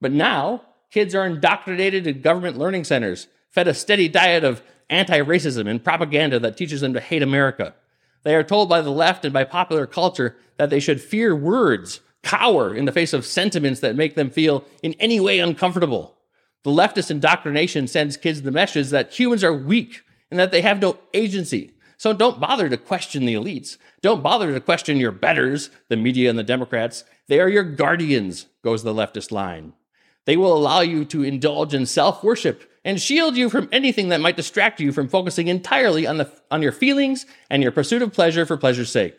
But 0.00 0.12
now, 0.12 0.62
kids 0.90 1.14
are 1.14 1.26
indoctrinated 1.26 2.06
in 2.06 2.20
government 2.20 2.58
learning 2.58 2.84
centers, 2.84 3.28
fed 3.50 3.66
a 3.66 3.74
steady 3.74 4.08
diet 4.08 4.44
of 4.44 4.62
anti 4.90 5.20
racism 5.20 5.68
and 5.68 5.82
propaganda 5.82 6.38
that 6.38 6.56
teaches 6.56 6.82
them 6.82 6.92
to 6.92 7.00
hate 7.00 7.22
America. 7.22 7.74
They 8.24 8.34
are 8.34 8.44
told 8.44 8.68
by 8.68 8.82
the 8.82 8.90
left 8.90 9.24
and 9.24 9.32
by 9.32 9.44
popular 9.44 9.86
culture 9.86 10.36
that 10.58 10.70
they 10.70 10.80
should 10.80 11.00
fear 11.00 11.34
words, 11.34 12.00
cower 12.22 12.74
in 12.74 12.84
the 12.84 12.92
face 12.92 13.12
of 13.12 13.26
sentiments 13.26 13.80
that 13.80 13.96
make 13.96 14.14
them 14.14 14.30
feel 14.30 14.64
in 14.82 14.94
any 15.00 15.18
way 15.18 15.38
uncomfortable. 15.38 16.14
The 16.64 16.70
leftist 16.70 17.10
indoctrination 17.10 17.88
sends 17.88 18.16
kids 18.16 18.42
the 18.42 18.50
message 18.50 18.90
that 18.90 19.12
humans 19.12 19.42
are 19.42 19.52
weak 19.52 20.02
and 20.30 20.38
that 20.38 20.50
they 20.52 20.62
have 20.62 20.80
no 20.80 20.98
agency. 21.12 21.72
So 21.96 22.12
don't 22.12 22.40
bother 22.40 22.68
to 22.68 22.76
question 22.76 23.26
the 23.26 23.34
elites. 23.34 23.76
Don't 24.00 24.22
bother 24.22 24.52
to 24.52 24.60
question 24.60 24.96
your 24.96 25.12
betters, 25.12 25.70
the 25.88 25.96
media 25.96 26.30
and 26.30 26.38
the 26.38 26.42
Democrats. 26.42 27.04
They 27.28 27.40
are 27.40 27.48
your 27.48 27.64
guardians, 27.64 28.46
goes 28.64 28.82
the 28.82 28.94
leftist 28.94 29.30
line. 29.30 29.72
They 30.24 30.36
will 30.36 30.56
allow 30.56 30.80
you 30.80 31.04
to 31.06 31.22
indulge 31.22 31.74
in 31.74 31.86
self 31.86 32.22
worship 32.22 32.70
and 32.84 33.00
shield 33.00 33.36
you 33.36 33.48
from 33.48 33.68
anything 33.70 34.08
that 34.08 34.20
might 34.20 34.36
distract 34.36 34.80
you 34.80 34.92
from 34.92 35.08
focusing 35.08 35.48
entirely 35.48 36.06
on, 36.06 36.16
the, 36.18 36.32
on 36.50 36.62
your 36.62 36.72
feelings 36.72 37.26
and 37.48 37.62
your 37.62 37.72
pursuit 37.72 38.02
of 38.02 38.12
pleasure 38.12 38.46
for 38.46 38.56
pleasure's 38.56 38.90
sake. 38.90 39.16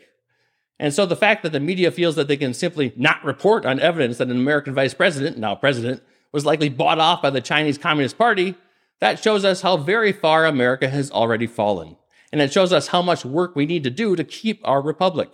And 0.79 0.93
so 0.93 1.05
the 1.05 1.15
fact 1.15 1.43
that 1.43 1.51
the 1.51 1.59
media 1.59 1.91
feels 1.91 2.15
that 2.15 2.27
they 2.27 2.35
can 2.35 2.53
simply 2.53 2.91
not 2.95 3.23
report 3.23 3.65
on 3.65 3.79
evidence 3.79 4.17
that 4.17 4.27
an 4.27 4.37
American 4.37 4.73
vice 4.73 4.93
president, 4.93 5.37
now 5.37 5.55
president, 5.55 6.03
was 6.33 6.45
likely 6.45 6.67
bought 6.67 6.99
off 6.99 7.21
by 7.21 7.29
the 7.29 7.39
Chinese 7.39 7.77
Communist 7.77 8.17
Party, 8.17 8.55
that 8.99 9.23
shows 9.23 9.45
us 9.45 9.61
how 9.61 9.77
very 9.77 10.11
far 10.11 10.45
America 10.45 10.89
has 10.89 11.11
already 11.11 11.47
fallen. 11.47 11.95
And 12.31 12.41
it 12.41 12.51
shows 12.51 12.73
us 12.73 12.87
how 12.87 13.01
much 13.01 13.23
work 13.23 13.55
we 13.55 13.65
need 13.65 13.83
to 13.83 13.89
do 13.89 14.15
to 14.15 14.23
keep 14.23 14.59
our 14.63 14.81
republic. 14.81 15.29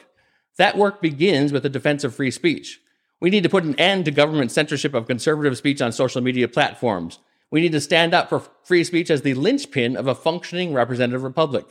That 0.57 0.77
work 0.77 1.01
begins 1.01 1.53
with 1.53 1.63
the 1.63 1.69
defense 1.69 2.03
of 2.03 2.13
free 2.13 2.31
speech. 2.31 2.81
We 3.21 3.29
need 3.29 3.43
to 3.43 3.49
put 3.49 3.63
an 3.63 3.79
end 3.79 4.05
to 4.05 4.11
government 4.11 4.51
censorship 4.51 4.93
of 4.93 5.07
conservative 5.07 5.57
speech 5.57 5.81
on 5.81 5.91
social 5.91 6.21
media 6.21 6.47
platforms. 6.47 7.19
We 7.51 7.61
need 7.61 7.71
to 7.71 7.81
stand 7.81 8.13
up 8.13 8.29
for 8.29 8.43
free 8.63 8.83
speech 8.83 9.09
as 9.09 9.21
the 9.21 9.33
linchpin 9.33 9.95
of 9.95 10.07
a 10.07 10.15
functioning 10.15 10.73
representative 10.73 11.23
republic. 11.23 11.65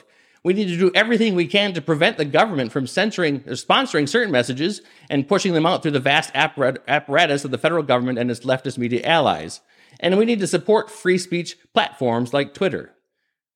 We 0.44 0.52
need 0.52 0.68
to 0.68 0.78
do 0.78 0.90
everything 0.94 1.34
we 1.34 1.46
can 1.46 1.72
to 1.74 1.82
prevent 1.82 2.16
the 2.16 2.24
government 2.24 2.72
from 2.72 2.86
censoring 2.86 3.44
or 3.46 3.52
sponsoring 3.52 4.08
certain 4.08 4.30
messages 4.32 4.82
and 5.10 5.28
pushing 5.28 5.52
them 5.52 5.66
out 5.66 5.82
through 5.82 5.92
the 5.92 6.00
vast 6.00 6.30
apparatus 6.34 7.44
of 7.44 7.50
the 7.50 7.58
federal 7.58 7.82
government 7.82 8.18
and 8.18 8.30
its 8.30 8.40
leftist 8.40 8.78
media 8.78 9.02
allies. 9.04 9.60
And 10.00 10.16
we 10.16 10.24
need 10.24 10.40
to 10.40 10.46
support 10.46 10.90
free 10.90 11.18
speech 11.18 11.56
platforms 11.74 12.32
like 12.32 12.54
Twitter. 12.54 12.94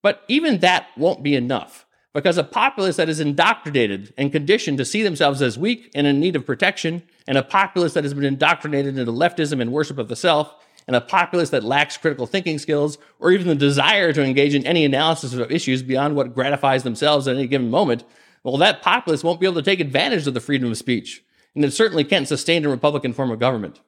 But 0.03 0.25
even 0.27 0.59
that 0.59 0.89
won't 0.97 1.23
be 1.23 1.37
enough 1.37 1.87
because 2.13 2.37
a 2.37 2.45
populace 2.45 2.97
that 2.97 3.09
is 3.09 3.21
indoctrinated 3.21 4.13
and 4.19 4.33
conditioned 4.33 4.79
to 4.79 4.85
see 4.85 5.03
themselves 5.03 5.41
as 5.41 5.59
weak 5.59 5.91
and 5.95 6.07
in 6.07 6.21
need 6.21 6.37
of 6.37 6.45
protection, 6.45 7.03
and 7.27 7.39
a 7.39 7.43
populace 7.43 7.95
that 7.95 8.05
has 8.05 8.13
been 8.13 8.25
indoctrinated 8.25 8.99
into 8.99 9.11
leftism 9.11 9.63
and 9.63 9.73
worship 9.73 9.99
of 9.99 10.09
the 10.09 10.17
self, 10.17 10.55
and 10.87 10.97
a 10.97 11.01
populace 11.01 11.51
that 11.51 11.65
lacks 11.65 11.97
critical 11.97 12.27
thinking 12.27 12.59
skills 12.59 12.99
or 13.19 13.31
even 13.31 13.47
the 13.47 13.55
desire 13.55 14.13
to 14.13 14.23
engage 14.23 14.55
in 14.55 14.67
any 14.67 14.85
analysis 14.85 15.33
of 15.33 15.51
issues 15.51 15.83
beyond 15.83 16.17
what 16.17 16.35
gratifies 16.35 16.83
themselves 16.83 17.29
at 17.29 17.37
any 17.37 17.47
given 17.47 17.71
moment, 17.71 18.05
well, 18.43 18.57
that 18.57 18.83
populace 18.83 19.23
won't 19.23 19.41
be 19.41 19.47
able 19.47 19.57
to 19.57 19.63
take 19.63 19.81
advantage 19.81 20.27
of 20.27 20.35
the 20.35 20.41
freedom 20.41 20.71
of 20.71 20.79
speech. 20.79 21.23
And 21.55 21.65
it 21.65 21.73
certainly 21.73 22.05
can't 22.05 22.29
sustain 22.29 22.65
a 22.65 22.69
Republican 22.69 23.13
form 23.13 23.31
of 23.31 23.39
government. 23.39 23.81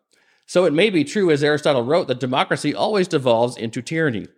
So 0.46 0.64
it 0.64 0.72
may 0.72 0.90
be 0.90 1.04
true, 1.04 1.30
as 1.30 1.42
Aristotle 1.42 1.84
wrote, 1.84 2.08
that 2.08 2.20
democracy 2.20 2.74
always 2.74 3.08
devolves 3.08 3.56
into 3.56 3.80
tyranny. 3.80 4.28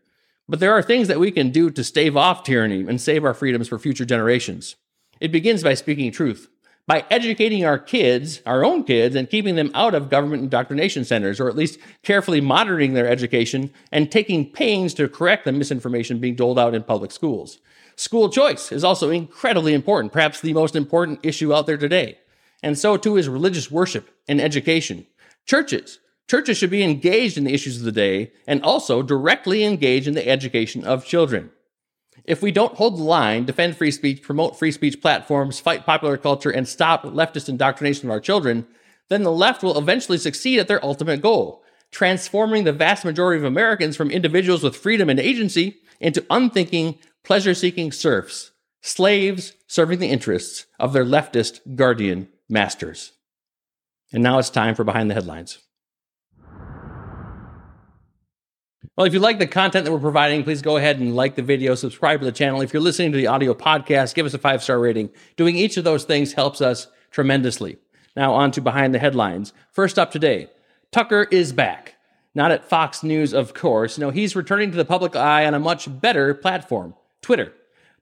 But 0.48 0.60
there 0.60 0.72
are 0.72 0.82
things 0.82 1.08
that 1.08 1.18
we 1.18 1.32
can 1.32 1.50
do 1.50 1.70
to 1.70 1.82
stave 1.82 2.16
off 2.16 2.44
tyranny 2.44 2.80
and 2.86 3.00
save 3.00 3.24
our 3.24 3.34
freedoms 3.34 3.68
for 3.68 3.78
future 3.78 4.04
generations. 4.04 4.76
It 5.20 5.32
begins 5.32 5.64
by 5.64 5.74
speaking 5.74 6.12
truth 6.12 6.48
by 6.86 7.04
educating 7.10 7.64
our 7.64 7.78
kids, 7.78 8.40
our 8.46 8.64
own 8.64 8.84
kids, 8.84 9.16
and 9.16 9.28
keeping 9.28 9.56
them 9.56 9.70
out 9.74 9.94
of 9.94 10.08
government 10.08 10.42
indoctrination 10.42 11.04
centers, 11.04 11.40
or 11.40 11.48
at 11.48 11.56
least 11.56 11.78
carefully 12.02 12.40
monitoring 12.40 12.94
their 12.94 13.08
education 13.08 13.72
and 13.90 14.10
taking 14.10 14.50
pains 14.50 14.94
to 14.94 15.08
correct 15.08 15.44
the 15.44 15.52
misinformation 15.52 16.18
being 16.18 16.36
doled 16.36 16.58
out 16.58 16.74
in 16.74 16.82
public 16.82 17.10
schools. 17.10 17.58
School 17.96 18.28
choice 18.28 18.70
is 18.70 18.84
also 18.84 19.10
incredibly 19.10 19.74
important, 19.74 20.12
perhaps 20.12 20.40
the 20.40 20.52
most 20.52 20.76
important 20.76 21.18
issue 21.24 21.52
out 21.52 21.66
there 21.66 21.78
today. 21.78 22.18
And 22.62 22.78
so 22.78 22.96
too 22.96 23.16
is 23.16 23.28
religious 23.28 23.70
worship 23.70 24.10
and 24.28 24.40
education. 24.40 25.06
Churches. 25.44 25.98
Churches 26.28 26.58
should 26.58 26.70
be 26.70 26.82
engaged 26.82 27.38
in 27.38 27.44
the 27.44 27.54
issues 27.54 27.78
of 27.78 27.84
the 27.84 27.92
day 27.92 28.32
and 28.46 28.62
also 28.62 29.02
directly 29.02 29.64
engage 29.64 30.08
in 30.08 30.14
the 30.14 30.28
education 30.28 30.84
of 30.84 31.04
children. 31.04 31.50
If 32.24 32.42
we 32.42 32.50
don't 32.50 32.74
hold 32.74 32.98
the 32.98 33.02
line, 33.02 33.44
defend 33.44 33.76
free 33.76 33.90
speech, 33.90 34.22
promote 34.22 34.58
free 34.58 34.72
speech 34.72 35.00
platforms, 35.00 35.60
fight 35.60 35.86
popular 35.86 36.16
culture, 36.16 36.50
and 36.50 36.66
stop 36.66 37.04
leftist 37.04 37.48
indoctrination 37.48 38.08
of 38.08 38.10
our 38.10 38.20
children, 38.20 38.66
then 39.08 39.22
the 39.22 39.32
left 39.32 39.62
will 39.62 39.78
eventually 39.78 40.18
succeed 40.18 40.58
at 40.58 40.66
their 40.66 40.84
ultimate 40.84 41.20
goal 41.20 41.62
transforming 41.90 42.64
the 42.64 42.72
vast 42.72 43.04
majority 43.04 43.38
of 43.38 43.44
Americans 43.44 43.96
from 43.96 44.10
individuals 44.10 44.62
with 44.62 44.76
freedom 44.76 45.08
and 45.08 45.20
agency 45.20 45.78
into 46.00 46.24
unthinking, 46.30 46.98
pleasure 47.24 47.54
seeking 47.54 47.90
serfs, 47.92 48.50
slaves 48.82 49.54
serving 49.66 49.98
the 49.98 50.10
interests 50.10 50.66
of 50.78 50.92
their 50.92 51.04
leftist 51.04 51.60
guardian 51.74 52.28
masters. 52.48 53.12
And 54.12 54.22
now 54.22 54.38
it's 54.38 54.50
time 54.50 54.74
for 54.74 54.84
Behind 54.84 55.10
the 55.10 55.14
Headlines. 55.14 55.58
Well, 58.96 59.06
if 59.06 59.12
you 59.12 59.20
like 59.20 59.38
the 59.38 59.46
content 59.46 59.84
that 59.84 59.92
we're 59.92 59.98
providing, 59.98 60.42
please 60.42 60.62
go 60.62 60.78
ahead 60.78 60.98
and 61.00 61.14
like 61.14 61.34
the 61.34 61.42
video, 61.42 61.74
subscribe 61.74 62.20
to 62.20 62.24
the 62.24 62.32
channel. 62.32 62.62
If 62.62 62.72
you're 62.72 62.82
listening 62.82 63.12
to 63.12 63.18
the 63.18 63.26
audio 63.26 63.52
podcast, 63.52 64.14
give 64.14 64.24
us 64.24 64.32
a 64.32 64.38
five 64.38 64.62
star 64.62 64.80
rating. 64.80 65.10
Doing 65.36 65.56
each 65.56 65.76
of 65.76 65.84
those 65.84 66.04
things 66.04 66.32
helps 66.32 66.62
us 66.62 66.86
tremendously. 67.10 67.76
Now, 68.16 68.32
on 68.32 68.52
to 68.52 68.62
behind 68.62 68.94
the 68.94 68.98
headlines. 68.98 69.52
First 69.70 69.98
up 69.98 70.10
today 70.10 70.48
Tucker 70.92 71.28
is 71.30 71.52
back. 71.52 71.96
Not 72.34 72.52
at 72.52 72.70
Fox 72.70 73.02
News, 73.02 73.34
of 73.34 73.52
course. 73.52 73.98
No, 73.98 74.08
he's 74.08 74.34
returning 74.34 74.70
to 74.70 74.78
the 74.78 74.84
public 74.86 75.14
eye 75.14 75.44
on 75.44 75.52
a 75.52 75.58
much 75.58 76.00
better 76.00 76.32
platform 76.32 76.94
Twitter. 77.20 77.52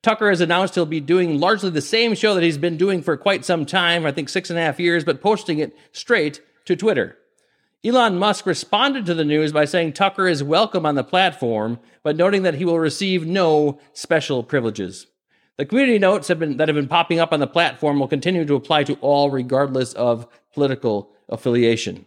Tucker 0.01 0.29
has 0.29 0.41
announced 0.41 0.77
he'll 0.77 0.87
be 0.87 1.01
doing 1.01 1.41
largely 1.41 1.71
the 1.71 1.81
same 1.81 2.15
show 2.15 2.35
that 2.35 2.45
he's 2.45 2.59
been 2.59 2.77
doing 2.77 3.03
for 3.03 3.17
quite 3.17 3.45
some 3.45 3.67
time, 3.67 4.07
I 4.07 4.13
think 4.13 4.29
six 4.29 4.49
and 4.49 4.59
a 4.61 4.63
half 4.63 4.79
years, 4.79 5.03
but 5.03 5.21
posting 5.21 5.59
it 5.59 5.77
straight 5.91 6.41
to 6.67 6.77
Twitter. 6.77 7.17
Elon 7.85 8.19
Musk 8.19 8.47
responded 8.47 9.05
to 9.05 9.13
the 9.13 9.27
news 9.27 9.53
by 9.53 9.67
saying 9.67 9.93
Tucker 9.93 10.27
is 10.27 10.43
welcome 10.43 10.87
on 10.87 10.95
the 10.95 11.05
platform, 11.05 11.79
but 12.03 12.17
noting 12.17 12.43
that 12.43 12.55
he 12.55 12.65
will 12.65 12.79
receive 12.79 13.27
no 13.27 13.79
special 13.93 14.43
privileges. 14.43 15.07
The 15.59 15.67
community 15.67 15.99
notes 15.99 16.29
have 16.29 16.39
been, 16.39 16.57
that 16.57 16.69
have 16.69 16.75
been 16.75 16.89
popping 16.89 17.21
up 17.21 17.31
on 17.31 17.41
the 17.41 17.47
platform 17.47 18.01
will 18.01 18.09
continue 18.09 18.47
to 18.47 18.55
apply 18.55 18.85
to 18.85 18.95
all, 19.03 19.31
regardless 19.31 19.93
of 19.93 20.27
political 20.55 21.11
affiliation. 21.29 22.07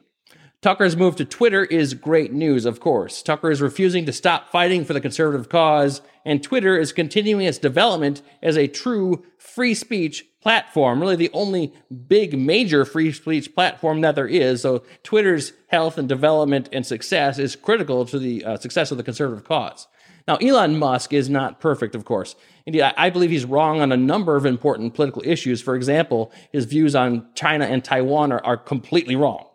Tucker's 0.64 0.98
move 0.98 1.16
to 1.18 1.26
Twitter 1.26 1.64
is 1.64 1.94
great 1.94 2.34
news, 2.34 2.66
of 2.66 2.80
course. 2.80 3.22
Tucker 3.22 3.52
is 3.52 3.62
refusing 3.62 4.08
to 4.08 4.12
stop 4.12 4.50
fighting 4.50 4.84
for 4.84 4.94
the 4.94 5.02
conservative 5.02 5.48
cause, 5.48 6.02
and 6.28 6.44
Twitter 6.44 6.78
is 6.78 6.92
continuing 6.92 7.46
its 7.46 7.58
development 7.58 8.22
as 8.44 8.58
a 8.58 8.68
true 8.68 9.26
free 9.38 9.74
speech 9.74 10.26
platform, 10.42 11.00
really 11.00 11.16
the 11.16 11.32
only 11.32 11.74
big 12.08 12.38
major 12.38 12.84
free 12.84 13.14
speech 13.14 13.56
platform 13.56 14.02
that 14.02 14.16
there 14.16 14.28
is. 14.28 14.62
So 14.62 14.84
Twitter's 15.04 15.54
health 15.70 15.98
and 15.98 16.08
development 16.08 16.68
and 16.74 16.86
success 16.86 17.40
is 17.40 17.56
critical 17.56 18.06
to 18.06 18.20
the 18.20 18.44
uh, 18.44 18.58
success 18.58 18.92
of 18.92 18.98
the 18.98 19.04
conservative 19.04 19.46
cause. 19.46 19.88
Now, 20.28 20.36
Elon 20.36 20.78
Musk 20.78 21.14
is 21.14 21.30
not 21.30 21.62
perfect, 21.62 21.96
of 21.96 22.04
course. 22.04 22.36
Indeed, 22.66 22.82
I 22.82 23.10
believe 23.10 23.30
he's 23.30 23.46
wrong 23.46 23.80
on 23.80 23.94
a 23.94 23.98
number 23.98 24.36
of 24.36 24.46
important 24.46 24.94
political 24.94 25.22
issues. 25.26 25.62
For 25.62 25.76
example, 25.76 26.34
his 26.52 26.66
views 26.66 26.94
on 26.94 27.26
China 27.36 27.64
and 27.64 27.82
Taiwan 27.82 28.34
are, 28.34 28.44
are 28.44 28.58
completely 28.58 29.16
wrong. 29.16 29.47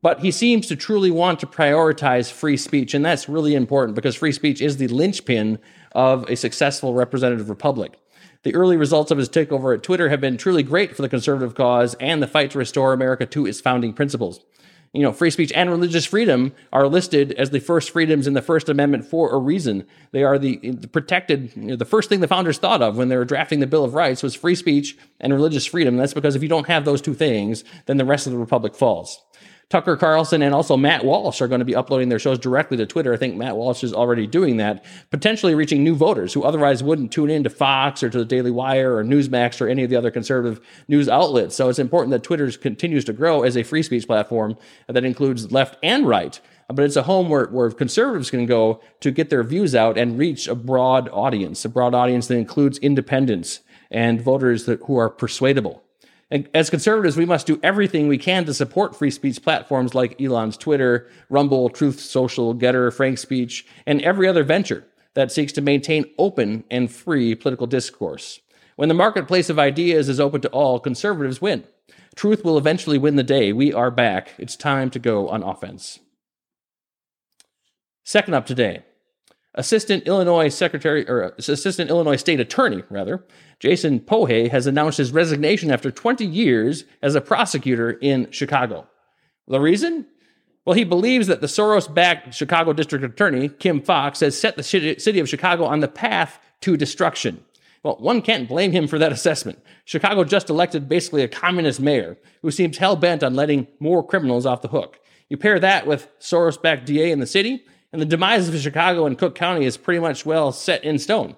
But 0.00 0.20
he 0.20 0.30
seems 0.30 0.66
to 0.68 0.76
truly 0.76 1.10
want 1.10 1.40
to 1.40 1.46
prioritize 1.46 2.30
free 2.30 2.56
speech, 2.56 2.94
and 2.94 3.04
that's 3.04 3.28
really 3.28 3.54
important 3.54 3.96
because 3.96 4.14
free 4.14 4.32
speech 4.32 4.60
is 4.60 4.76
the 4.76 4.88
linchpin 4.88 5.58
of 5.92 6.28
a 6.30 6.36
successful 6.36 6.94
representative 6.94 7.48
republic. 7.48 7.98
The 8.44 8.54
early 8.54 8.76
results 8.76 9.10
of 9.10 9.18
his 9.18 9.28
takeover 9.28 9.74
at 9.74 9.82
Twitter 9.82 10.08
have 10.08 10.20
been 10.20 10.36
truly 10.36 10.62
great 10.62 10.94
for 10.94 11.02
the 11.02 11.08
conservative 11.08 11.56
cause 11.56 11.94
and 11.94 12.22
the 12.22 12.28
fight 12.28 12.52
to 12.52 12.58
restore 12.58 12.92
America 12.92 13.26
to 13.26 13.46
its 13.46 13.60
founding 13.60 13.92
principles. 13.92 14.44
You 14.94 15.02
know, 15.02 15.12
free 15.12 15.30
speech 15.30 15.52
and 15.54 15.68
religious 15.68 16.06
freedom 16.06 16.52
are 16.72 16.88
listed 16.88 17.32
as 17.32 17.50
the 17.50 17.60
first 17.60 17.90
freedoms 17.90 18.26
in 18.26 18.32
the 18.32 18.40
First 18.40 18.70
Amendment 18.70 19.04
for 19.04 19.34
a 19.34 19.38
reason. 19.38 19.86
They 20.12 20.24
are 20.24 20.38
the, 20.38 20.56
the 20.56 20.88
protected, 20.88 21.52
you 21.56 21.62
know, 21.62 21.76
the 21.76 21.84
first 21.84 22.08
thing 22.08 22.20
the 22.20 22.28
founders 22.28 22.56
thought 22.56 22.80
of 22.80 22.96
when 22.96 23.08
they 23.08 23.16
were 23.16 23.26
drafting 23.26 23.60
the 23.60 23.66
Bill 23.66 23.84
of 23.84 23.92
Rights 23.92 24.22
was 24.22 24.34
free 24.34 24.54
speech 24.54 24.96
and 25.20 25.32
religious 25.32 25.66
freedom. 25.66 25.96
That's 25.96 26.14
because 26.14 26.36
if 26.36 26.42
you 26.42 26.48
don't 26.48 26.68
have 26.68 26.86
those 26.86 27.02
two 27.02 27.14
things, 27.14 27.64
then 27.84 27.98
the 27.98 28.04
rest 28.06 28.26
of 28.26 28.32
the 28.32 28.38
republic 28.38 28.74
falls. 28.74 29.20
Tucker 29.70 29.98
Carlson 29.98 30.40
and 30.40 30.54
also 30.54 30.78
Matt 30.78 31.04
Walsh 31.04 31.42
are 31.42 31.48
going 31.48 31.58
to 31.58 31.64
be 31.64 31.76
uploading 31.76 32.08
their 32.08 32.18
shows 32.18 32.38
directly 32.38 32.78
to 32.78 32.86
Twitter. 32.86 33.12
I 33.12 33.18
think 33.18 33.36
Matt 33.36 33.56
Walsh 33.56 33.84
is 33.84 33.92
already 33.92 34.26
doing 34.26 34.56
that, 34.56 34.82
potentially 35.10 35.54
reaching 35.54 35.84
new 35.84 35.94
voters 35.94 36.32
who 36.32 36.42
otherwise 36.42 36.82
wouldn't 36.82 37.12
tune 37.12 37.28
in 37.28 37.44
to 37.44 37.50
Fox 37.50 38.02
or 38.02 38.08
to 38.08 38.18
the 38.18 38.24
Daily 38.24 38.50
Wire 38.50 38.96
or 38.96 39.04
Newsmax 39.04 39.60
or 39.60 39.68
any 39.68 39.84
of 39.84 39.90
the 39.90 39.96
other 39.96 40.10
conservative 40.10 40.58
news 40.88 41.06
outlets. 41.06 41.54
So 41.54 41.68
it's 41.68 41.78
important 41.78 42.12
that 42.12 42.22
Twitter 42.22 42.50
continues 42.50 43.04
to 43.04 43.12
grow 43.12 43.42
as 43.42 43.58
a 43.58 43.62
free 43.62 43.82
speech 43.82 44.06
platform 44.06 44.56
that 44.86 45.04
includes 45.04 45.52
left 45.52 45.76
and 45.82 46.06
right. 46.06 46.40
But 46.68 46.86
it's 46.86 46.96
a 46.96 47.02
home 47.02 47.28
where, 47.28 47.46
where 47.46 47.70
conservatives 47.70 48.30
can 48.30 48.46
go 48.46 48.80
to 49.00 49.10
get 49.10 49.28
their 49.28 49.42
views 49.42 49.74
out 49.74 49.98
and 49.98 50.18
reach 50.18 50.48
a 50.48 50.54
broad 50.54 51.10
audience, 51.10 51.64
a 51.66 51.68
broad 51.68 51.94
audience 51.94 52.26
that 52.28 52.36
includes 52.36 52.78
independents 52.78 53.60
and 53.90 54.20
voters 54.20 54.64
that, 54.64 54.80
who 54.84 54.96
are 54.96 55.10
persuadable. 55.10 55.82
And 56.30 56.48
as 56.52 56.68
conservatives, 56.68 57.16
we 57.16 57.24
must 57.24 57.46
do 57.46 57.58
everything 57.62 58.06
we 58.06 58.18
can 58.18 58.44
to 58.44 58.54
support 58.54 58.94
free 58.94 59.10
speech 59.10 59.42
platforms 59.42 59.94
like 59.94 60.20
Elon's 60.20 60.58
Twitter, 60.58 61.08
Rumble, 61.30 61.70
Truth 61.70 62.00
Social, 62.00 62.54
Gettr, 62.54 62.92
Frank 62.92 63.18
Speech, 63.18 63.66
and 63.86 64.02
every 64.02 64.28
other 64.28 64.44
venture 64.44 64.84
that 65.14 65.32
seeks 65.32 65.52
to 65.52 65.62
maintain 65.62 66.04
open 66.18 66.64
and 66.70 66.92
free 66.92 67.34
political 67.34 67.66
discourse. 67.66 68.40
When 68.76 68.88
the 68.88 68.94
marketplace 68.94 69.48
of 69.48 69.58
ideas 69.58 70.08
is 70.08 70.20
open 70.20 70.42
to 70.42 70.48
all, 70.50 70.78
conservatives 70.78 71.40
win. 71.40 71.64
Truth 72.14 72.44
will 72.44 72.58
eventually 72.58 72.98
win 72.98 73.16
the 73.16 73.22
day. 73.22 73.52
We 73.52 73.72
are 73.72 73.90
back. 73.90 74.34
It's 74.38 74.54
time 74.54 74.90
to 74.90 74.98
go 74.98 75.28
on 75.28 75.42
offense. 75.42 75.98
Second 78.04 78.34
up 78.34 78.46
today, 78.46 78.82
Assistant 79.58 80.06
Illinois 80.06 80.48
Secretary 80.48 81.06
or 81.08 81.34
Assistant 81.36 81.90
Illinois 81.90 82.16
State 82.16 82.38
Attorney, 82.38 82.84
rather, 82.88 83.24
Jason 83.58 83.98
Poje 83.98 84.50
has 84.50 84.68
announced 84.68 84.98
his 84.98 85.10
resignation 85.10 85.72
after 85.72 85.90
20 85.90 86.24
years 86.24 86.84
as 87.02 87.16
a 87.16 87.20
prosecutor 87.20 87.90
in 87.90 88.30
Chicago. 88.30 88.86
The 89.48 89.60
reason? 89.60 90.06
Well, 90.64 90.76
he 90.76 90.84
believes 90.84 91.26
that 91.26 91.40
the 91.40 91.48
Soros 91.48 91.92
backed 91.92 92.34
Chicago 92.34 92.72
District 92.72 93.04
Attorney, 93.04 93.48
Kim 93.48 93.82
Foxx, 93.82 94.20
has 94.20 94.38
set 94.38 94.56
the 94.56 94.62
city 94.62 95.18
of 95.18 95.28
Chicago 95.28 95.64
on 95.64 95.80
the 95.80 95.88
path 95.88 96.38
to 96.60 96.76
destruction. 96.76 97.44
Well, 97.82 97.96
one 97.98 98.22
can't 98.22 98.48
blame 98.48 98.70
him 98.70 98.86
for 98.86 98.98
that 99.00 99.12
assessment. 99.12 99.58
Chicago 99.84 100.22
just 100.22 100.50
elected 100.50 100.88
basically 100.88 101.22
a 101.22 101.28
communist 101.28 101.80
mayor 101.80 102.16
who 102.42 102.52
seems 102.52 102.78
hell 102.78 102.94
bent 102.94 103.24
on 103.24 103.34
letting 103.34 103.66
more 103.80 104.06
criminals 104.06 104.46
off 104.46 104.62
the 104.62 104.68
hook. 104.68 105.00
You 105.28 105.36
pair 105.36 105.58
that 105.58 105.86
with 105.86 106.08
Soros 106.20 106.60
backed 106.60 106.86
DA 106.86 107.10
in 107.10 107.18
the 107.18 107.26
city, 107.26 107.64
and 107.92 108.02
the 108.02 108.06
demise 108.06 108.48
of 108.48 108.58
Chicago 108.58 109.06
and 109.06 109.18
Cook 109.18 109.34
County 109.34 109.64
is 109.64 109.76
pretty 109.76 110.00
much 110.00 110.26
well 110.26 110.52
set 110.52 110.84
in 110.84 110.98
stone. 110.98 111.36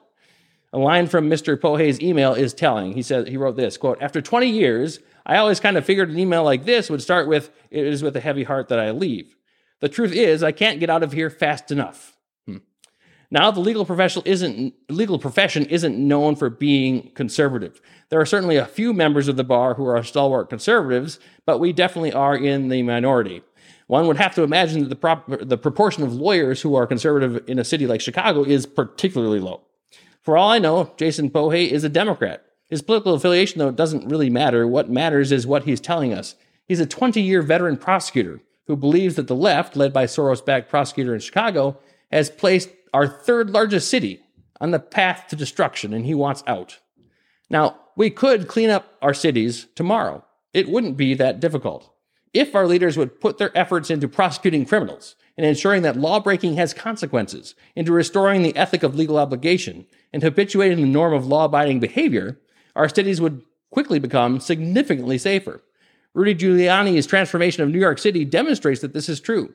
A 0.72 0.78
line 0.78 1.08
from 1.08 1.28
Mr. 1.28 1.60
Poje's 1.60 2.00
email 2.00 2.32
is 2.32 2.54
telling. 2.54 2.92
He 2.92 3.02
said 3.02 3.28
he 3.28 3.36
wrote 3.36 3.56
this 3.56 3.76
quote, 3.76 4.00
after 4.00 4.20
20 4.20 4.48
years, 4.48 5.00
I 5.26 5.36
always 5.36 5.60
kind 5.60 5.76
of 5.76 5.84
figured 5.84 6.10
an 6.10 6.18
email 6.18 6.44
like 6.44 6.64
this 6.64 6.88
would 6.90 7.02
start 7.02 7.28
with, 7.28 7.50
it 7.70 7.86
is 7.86 8.02
with 8.02 8.16
a 8.16 8.20
heavy 8.20 8.44
heart 8.44 8.68
that 8.68 8.78
I 8.78 8.90
leave. 8.90 9.36
The 9.80 9.88
truth 9.88 10.12
is, 10.12 10.42
I 10.42 10.52
can't 10.52 10.80
get 10.80 10.90
out 10.90 11.02
of 11.02 11.12
here 11.12 11.30
fast 11.30 11.70
enough. 11.70 12.16
Hmm. 12.46 12.58
Now, 13.30 13.50
the 13.50 13.60
legal 13.60 13.86
isn't 14.24 14.74
legal 14.88 15.18
profession 15.18 15.66
isn't 15.66 15.98
known 15.98 16.36
for 16.36 16.50
being 16.50 17.10
conservative. 17.14 17.80
There 18.10 18.20
are 18.20 18.26
certainly 18.26 18.56
a 18.56 18.66
few 18.66 18.92
members 18.92 19.28
of 19.28 19.36
the 19.36 19.44
bar 19.44 19.74
who 19.74 19.86
are 19.86 20.02
stalwart 20.02 20.50
conservatives, 20.50 21.18
but 21.46 21.58
we 21.58 21.72
definitely 21.72 22.12
are 22.12 22.36
in 22.36 22.68
the 22.68 22.82
minority. 22.82 23.42
One 23.90 24.06
would 24.06 24.18
have 24.18 24.36
to 24.36 24.44
imagine 24.44 24.84
that 24.84 24.88
the, 24.88 24.94
prop- 24.94 25.26
the 25.26 25.58
proportion 25.58 26.04
of 26.04 26.12
lawyers 26.12 26.62
who 26.62 26.76
are 26.76 26.86
conservative 26.86 27.42
in 27.48 27.58
a 27.58 27.64
city 27.64 27.88
like 27.88 28.00
Chicago 28.00 28.44
is 28.44 28.64
particularly 28.64 29.40
low. 29.40 29.62
For 30.22 30.36
all 30.36 30.48
I 30.48 30.60
know, 30.60 30.92
Jason 30.96 31.28
Poje 31.28 31.68
is 31.68 31.82
a 31.82 31.88
Democrat. 31.88 32.44
His 32.68 32.82
political 32.82 33.14
affiliation, 33.14 33.58
though, 33.58 33.72
doesn't 33.72 34.08
really 34.08 34.30
matter. 34.30 34.64
What 34.64 34.88
matters 34.88 35.32
is 35.32 35.44
what 35.44 35.64
he's 35.64 35.80
telling 35.80 36.14
us. 36.14 36.36
He's 36.68 36.78
a 36.78 36.86
20 36.86 37.20
year 37.20 37.42
veteran 37.42 37.76
prosecutor 37.76 38.40
who 38.68 38.76
believes 38.76 39.16
that 39.16 39.26
the 39.26 39.34
left, 39.34 39.74
led 39.74 39.92
by 39.92 40.04
Soros 40.04 40.46
backed 40.46 40.70
prosecutor 40.70 41.12
in 41.12 41.18
Chicago, 41.18 41.76
has 42.12 42.30
placed 42.30 42.70
our 42.94 43.08
third 43.08 43.50
largest 43.50 43.90
city 43.90 44.20
on 44.60 44.70
the 44.70 44.78
path 44.78 45.26
to 45.30 45.34
destruction, 45.34 45.92
and 45.92 46.06
he 46.06 46.14
wants 46.14 46.44
out. 46.46 46.78
Now, 47.50 47.76
we 47.96 48.08
could 48.10 48.46
clean 48.46 48.70
up 48.70 48.96
our 49.02 49.14
cities 49.14 49.66
tomorrow. 49.74 50.24
It 50.54 50.68
wouldn't 50.68 50.96
be 50.96 51.14
that 51.14 51.40
difficult. 51.40 51.92
If 52.32 52.54
our 52.54 52.66
leaders 52.66 52.96
would 52.96 53.20
put 53.20 53.38
their 53.38 53.56
efforts 53.58 53.90
into 53.90 54.06
prosecuting 54.08 54.64
criminals 54.64 55.16
and 55.36 55.44
ensuring 55.44 55.82
that 55.82 55.96
lawbreaking 55.96 56.54
has 56.56 56.72
consequences, 56.72 57.54
into 57.74 57.92
restoring 57.92 58.42
the 58.42 58.56
ethic 58.56 58.82
of 58.82 58.94
legal 58.94 59.18
obligation, 59.18 59.86
and 60.12 60.22
habituating 60.22 60.78
the 60.78 60.86
norm 60.86 61.12
of 61.12 61.26
law 61.26 61.46
abiding 61.46 61.80
behavior, 61.80 62.38
our 62.76 62.88
cities 62.88 63.20
would 63.20 63.42
quickly 63.70 63.98
become 63.98 64.38
significantly 64.38 65.18
safer. 65.18 65.62
Rudy 66.14 66.34
Giuliani's 66.34 67.06
transformation 67.06 67.62
of 67.62 67.70
New 67.70 67.78
York 67.78 67.98
City 67.98 68.24
demonstrates 68.24 68.80
that 68.80 68.92
this 68.92 69.08
is 69.08 69.20
true. 69.20 69.54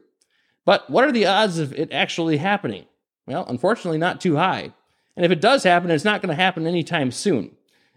But 0.66 0.90
what 0.90 1.04
are 1.04 1.12
the 1.12 1.26
odds 1.26 1.60
of 1.60 1.74
it 1.74 1.92
actually 1.92 2.38
happening? 2.38 2.86
Well, 3.28 3.46
unfortunately, 3.48 3.98
not 3.98 4.22
too 4.22 4.36
high. 4.36 4.74
And 5.16 5.26
if 5.26 5.32
it 5.32 5.42
does 5.42 5.64
happen, 5.64 5.92
it's 5.92 6.04
not 6.04 6.22
going 6.22 6.36
to 6.36 6.42
happen 6.42 6.68
anytime 6.68 7.12
soon. 7.12 7.56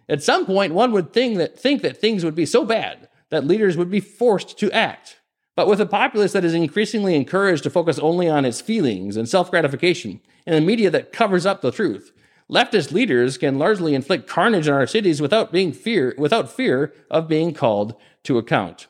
At 0.08 0.22
some 0.22 0.46
point, 0.46 0.74
one 0.74 0.92
would 0.92 1.12
think 1.12 1.36
that, 1.38 1.58
think 1.58 1.82
that 1.82 2.00
things 2.00 2.24
would 2.24 2.34
be 2.34 2.46
so 2.46 2.64
bad 2.64 3.07
that 3.30 3.46
leaders 3.46 3.76
would 3.76 3.90
be 3.90 4.00
forced 4.00 4.58
to 4.58 4.72
act. 4.72 5.20
But 5.56 5.68
with 5.68 5.80
a 5.80 5.86
populace 5.86 6.32
that 6.32 6.44
is 6.44 6.54
increasingly 6.54 7.16
encouraged 7.16 7.64
to 7.64 7.70
focus 7.70 7.98
only 7.98 8.28
on 8.28 8.44
its 8.44 8.60
feelings 8.60 9.16
and 9.16 9.28
self 9.28 9.50
gratification, 9.50 10.20
and 10.46 10.54
a 10.54 10.60
media 10.60 10.90
that 10.90 11.12
covers 11.12 11.44
up 11.44 11.60
the 11.60 11.72
truth, 11.72 12.12
leftist 12.50 12.92
leaders 12.92 13.36
can 13.36 13.58
largely 13.58 13.94
inflict 13.94 14.28
carnage 14.28 14.68
in 14.68 14.74
our 14.74 14.86
cities 14.86 15.20
without 15.20 15.52
being 15.52 15.72
fear 15.72 16.14
without 16.16 16.50
fear 16.50 16.94
of 17.10 17.28
being 17.28 17.52
called 17.52 17.94
to 18.22 18.38
account. 18.38 18.86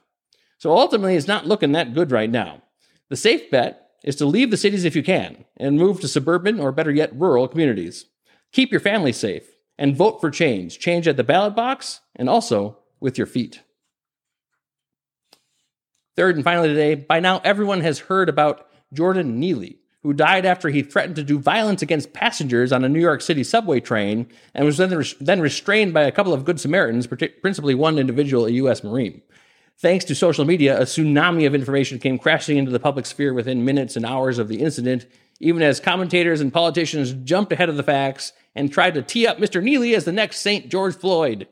So 0.59 0.73
ultimately, 0.73 1.17
it's 1.17 1.27
not 1.27 1.47
looking 1.47 1.73
that 1.73 1.95
good 1.95 2.11
right 2.11 2.31
now. 2.31 2.63
The 3.09 3.17
safe 3.17 3.51
bet 3.51 3.89
is 4.05 4.17
to 4.17 4.27
leave 4.27 4.51
the 4.51 4.57
cities 4.57 4.85
if 4.85 4.95
you 4.95 5.03
can 5.03 5.45
and 5.57 5.79
move 5.79 6.01
to 6.01 6.09
suburban 6.09 6.61
or 6.61 6.73
better 6.73 6.91
yet, 6.91 7.15
rural 7.15 7.49
communities. 7.49 8.07
Keep 8.53 8.71
your 8.71 8.81
family 8.81 9.13
safe 9.13 9.49
and 9.79 9.97
vote 9.97 10.21
for 10.21 10.31
change. 10.31 10.79
Change 10.79 11.09
at 11.09 11.17
the 11.17 11.25
ballot 11.25 11.57
box 11.57 12.01
and 12.15 12.29
also 12.29 12.79
with 13.01 13.17
your 13.17 13.27
feet. 13.27 13.63
Third 16.19 16.35
and 16.35 16.43
finally 16.43 16.67
today, 16.67 16.97
by 16.97 17.21
now 17.21 17.41
everyone 17.45 17.81
has 17.83 18.01
heard 18.01 18.29
about 18.29 18.69
Jordan 18.93 19.39
Neely, 19.39 19.79
who 20.03 20.13
died 20.13 20.45
after 20.45 20.69
he 20.69 20.83
threatened 20.83 21.15
to 21.15 21.23
do 21.23 21.39
violence 21.39 21.81
against 21.81 22.13
passengers 22.13 22.73
on 22.73 22.83
a 22.83 22.89
New 22.89 22.99
York 22.99 23.21
City 23.21 23.45
subway 23.45 23.79
train 23.79 24.27
and 24.53 24.65
was 24.65 24.79
then, 24.79 25.05
then 25.21 25.41
restrained 25.41 25.95
by 25.95 26.03
a 26.03 26.11
couple 26.11 26.33
of 26.35 26.45
Good 26.45 26.59
Samaritans, 26.59 27.07
principally 27.07 27.77
one 27.77 28.01
individual, 28.01 28.47
a 28.47 28.51
U.S. 28.51 28.83
Marine. 28.83 29.23
Thanks 29.77 30.05
to 30.07 30.17
social 30.17 30.45
media, 30.45 30.77
a 30.81 30.87
tsunami 30.87 31.47
of 31.47 31.55
information 31.55 32.01
came 32.01 32.19
crashing 32.19 32.59
into 32.59 32.73
the 32.73 32.81
public 32.81 33.07
sphere 33.07 33.33
within 33.33 33.65
minutes 33.65 33.95
and 33.95 34.05
hours 34.05 34.41
of 34.41 34.49
the 34.49 34.61
incident, 34.61 35.07
even 35.39 35.63
as 35.63 35.79
commentators 35.79 36.41
and 36.41 36.53
politicians 36.53 37.13
jumped 37.13 37.53
ahead 37.53 37.69
of 37.69 37.77
the 37.77 37.85
facts 37.85 38.33
and 38.57 38.73
tried 38.73 38.95
to 38.95 39.03
tee 39.03 39.25
up 39.25 39.39
Mr. 39.39 39.63
Neely 39.63 39.95
as 39.95 40.05
the 40.05 40.11
next 40.11 40.41
St. 40.41 40.69
George 40.69 40.97
Floyd. 40.97 41.47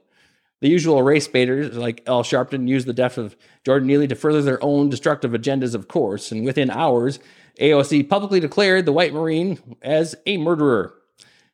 The 0.60 0.68
usual 0.68 1.02
race 1.02 1.28
baiters, 1.28 1.76
like 1.76 2.02
Al 2.06 2.22
Sharpton, 2.22 2.66
used 2.66 2.86
the 2.86 2.94
death 2.94 3.18
of 3.18 3.36
Jordan 3.64 3.88
Neely 3.88 4.08
to 4.08 4.14
further 4.14 4.40
their 4.40 4.62
own 4.64 4.88
destructive 4.88 5.32
agendas, 5.32 5.74
of 5.74 5.88
course, 5.88 6.32
and 6.32 6.44
within 6.44 6.70
hours, 6.70 7.18
AOC 7.60 8.08
publicly 8.08 8.40
declared 8.40 8.86
the 8.86 8.92
white 8.92 9.12
Marine 9.12 9.58
as 9.82 10.14
a 10.24 10.38
murderer. 10.38 10.94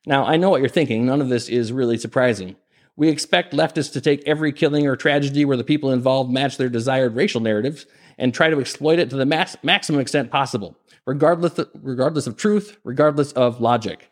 Now, 0.05 0.25
I 0.25 0.37
know 0.37 0.49
what 0.49 0.61
you're 0.61 0.69
thinking. 0.69 1.05
None 1.05 1.21
of 1.21 1.29
this 1.29 1.49
is 1.49 1.71
really 1.71 1.97
surprising. 1.97 2.55
We 2.95 3.09
expect 3.09 3.53
leftists 3.53 3.91
to 3.93 4.01
take 4.01 4.25
every 4.27 4.53
killing 4.53 4.85
or 4.87 4.95
tragedy 4.95 5.45
where 5.45 5.57
the 5.57 5.63
people 5.63 5.91
involved 5.91 6.31
match 6.31 6.57
their 6.57 6.69
desired 6.69 7.15
racial 7.15 7.41
narratives 7.41 7.85
and 8.17 8.33
try 8.33 8.49
to 8.49 8.59
exploit 8.59 8.99
it 8.99 9.09
to 9.09 9.15
the 9.15 9.25
max- 9.25 9.57
maximum 9.63 9.99
extent 9.99 10.29
possible, 10.29 10.77
regardless 11.05 11.59
regardless 11.81 12.27
of 12.27 12.37
truth, 12.37 12.77
regardless 12.83 13.31
of 13.33 13.59
logic. 13.59 14.09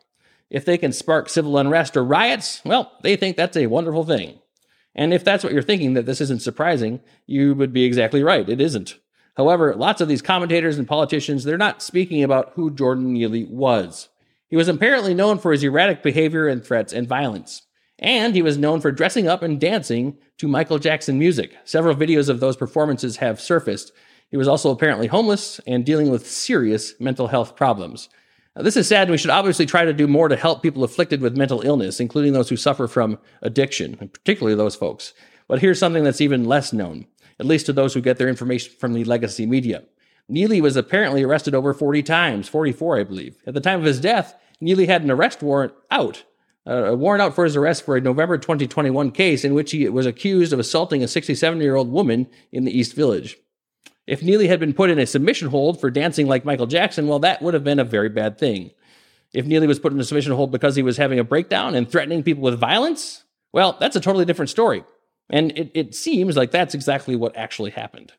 If 0.50 0.64
they 0.64 0.76
can 0.76 0.92
spark 0.92 1.28
civil 1.28 1.56
unrest 1.56 1.96
or 1.96 2.04
riots, 2.04 2.60
well, 2.64 2.92
they 3.02 3.16
think 3.16 3.36
that's 3.36 3.56
a 3.56 3.68
wonderful 3.68 4.04
thing. 4.04 4.38
And 4.94 5.14
if 5.14 5.24
that's 5.24 5.42
what 5.42 5.52
you're 5.52 5.62
thinking, 5.62 5.94
that 5.94 6.06
this 6.06 6.20
isn't 6.20 6.42
surprising, 6.42 7.00
you 7.26 7.54
would 7.54 7.72
be 7.72 7.84
exactly 7.84 8.22
right. 8.22 8.48
It 8.48 8.60
isn't. 8.60 8.96
However, 9.36 9.74
lots 9.74 10.00
of 10.00 10.08
these 10.08 10.20
commentators 10.20 10.78
and 10.78 10.86
politicians, 10.86 11.44
they're 11.44 11.56
not 11.56 11.82
speaking 11.82 12.22
about 12.22 12.52
who 12.54 12.70
Jordan 12.70 13.12
Neely 13.12 13.44
was. 13.44 14.08
He 14.48 14.56
was 14.56 14.68
apparently 14.68 15.14
known 15.14 15.38
for 15.38 15.52
his 15.52 15.64
erratic 15.64 16.02
behavior 16.02 16.46
and 16.46 16.62
threats 16.62 16.92
and 16.92 17.08
violence. 17.08 17.62
And 17.98 18.34
he 18.34 18.42
was 18.42 18.58
known 18.58 18.80
for 18.80 18.92
dressing 18.92 19.28
up 19.28 19.42
and 19.42 19.60
dancing 19.60 20.18
to 20.38 20.48
Michael 20.48 20.78
Jackson 20.78 21.18
music. 21.18 21.56
Several 21.64 21.94
videos 21.94 22.28
of 22.28 22.40
those 22.40 22.56
performances 22.56 23.16
have 23.16 23.40
surfaced. 23.40 23.92
He 24.30 24.36
was 24.36 24.48
also 24.48 24.70
apparently 24.70 25.06
homeless 25.06 25.60
and 25.66 25.86
dealing 25.86 26.10
with 26.10 26.28
serious 26.28 26.94
mental 27.00 27.28
health 27.28 27.56
problems. 27.56 28.10
Now, 28.54 28.62
this 28.62 28.76
is 28.76 28.86
sad, 28.86 29.02
and 29.02 29.10
we 29.10 29.18
should 29.18 29.30
obviously 29.30 29.64
try 29.64 29.84
to 29.84 29.94
do 29.94 30.06
more 30.06 30.28
to 30.28 30.36
help 30.36 30.62
people 30.62 30.84
afflicted 30.84 31.20
with 31.20 31.36
mental 31.36 31.62
illness, 31.62 32.00
including 32.00 32.32
those 32.32 32.48
who 32.48 32.56
suffer 32.56 32.86
from 32.86 33.18
addiction, 33.40 33.96
and 34.00 34.12
particularly 34.12 34.56
those 34.56 34.74
folks. 34.74 35.14
But 35.48 35.60
here's 35.60 35.78
something 35.78 36.04
that's 36.04 36.20
even 36.20 36.44
less 36.44 36.72
known, 36.72 37.06
at 37.40 37.46
least 37.46 37.66
to 37.66 37.72
those 37.72 37.94
who 37.94 38.00
get 38.00 38.18
their 38.18 38.28
information 38.28 38.74
from 38.78 38.92
the 38.92 39.04
legacy 39.04 39.46
media. 39.46 39.84
Neely 40.28 40.60
was 40.60 40.76
apparently 40.76 41.22
arrested 41.22 41.54
over 41.54 41.72
40 41.72 42.02
times, 42.02 42.48
44, 42.48 43.00
I 43.00 43.04
believe. 43.04 43.36
At 43.46 43.54
the 43.54 43.60
time 43.60 43.80
of 43.80 43.86
his 43.86 44.00
death, 44.00 44.34
Neely 44.60 44.86
had 44.86 45.02
an 45.02 45.10
arrest 45.10 45.42
warrant 45.42 45.72
out 45.90 46.24
uh, 46.66 46.84
a 46.84 46.96
warrant 46.96 47.22
out 47.22 47.34
for 47.34 47.44
his 47.44 47.56
arrest 47.56 47.84
for 47.84 47.96
a 47.96 48.00
November 48.00 48.38
2021 48.38 49.10
case 49.10 49.44
in 49.44 49.54
which 49.54 49.72
he 49.72 49.88
was 49.88 50.06
accused 50.06 50.52
of 50.52 50.58
assaulting 50.58 51.02
a 51.02 51.08
67 51.08 51.60
year 51.60 51.74
old 51.74 51.90
woman 51.90 52.28
in 52.52 52.64
the 52.64 52.76
East 52.76 52.94
Village. 52.94 53.36
If 54.06 54.22
Neely 54.22 54.48
had 54.48 54.60
been 54.60 54.74
put 54.74 54.90
in 54.90 54.98
a 54.98 55.06
submission 55.06 55.48
hold 55.48 55.80
for 55.80 55.90
dancing 55.90 56.26
like 56.26 56.44
Michael 56.44 56.66
Jackson, 56.66 57.06
well, 57.06 57.20
that 57.20 57.40
would 57.40 57.54
have 57.54 57.64
been 57.64 57.78
a 57.78 57.84
very 57.84 58.08
bad 58.08 58.38
thing. 58.38 58.72
If 59.32 59.46
Neely 59.46 59.66
was 59.66 59.78
put 59.78 59.92
in 59.92 60.00
a 60.00 60.04
submission 60.04 60.32
hold 60.32 60.50
because 60.50 60.76
he 60.76 60.82
was 60.82 60.96
having 60.96 61.18
a 61.18 61.24
breakdown 61.24 61.74
and 61.74 61.88
threatening 61.88 62.22
people 62.22 62.42
with 62.42 62.58
violence, 62.58 63.24
well, 63.52 63.76
that's 63.78 63.96
a 63.96 64.00
totally 64.00 64.24
different 64.24 64.50
story. 64.50 64.84
And 65.30 65.56
it, 65.56 65.70
it 65.74 65.94
seems 65.94 66.36
like 66.36 66.50
that's 66.50 66.74
exactly 66.74 67.16
what 67.16 67.36
actually 67.36 67.70
happened. 67.70 68.12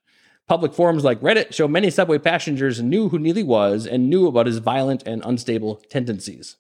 Public 0.47 0.73
forums 0.73 1.03
like 1.03 1.21
Reddit 1.21 1.53
show 1.53 1.67
many 1.67 1.89
subway 1.89 2.17
passengers 2.17 2.81
knew 2.81 3.09
who 3.09 3.19
Neely 3.19 3.43
was 3.43 3.85
and 3.85 4.09
knew 4.09 4.27
about 4.27 4.47
his 4.47 4.57
violent 4.57 5.03
and 5.05 5.21
unstable 5.25 5.75
tendencies. 5.89 6.57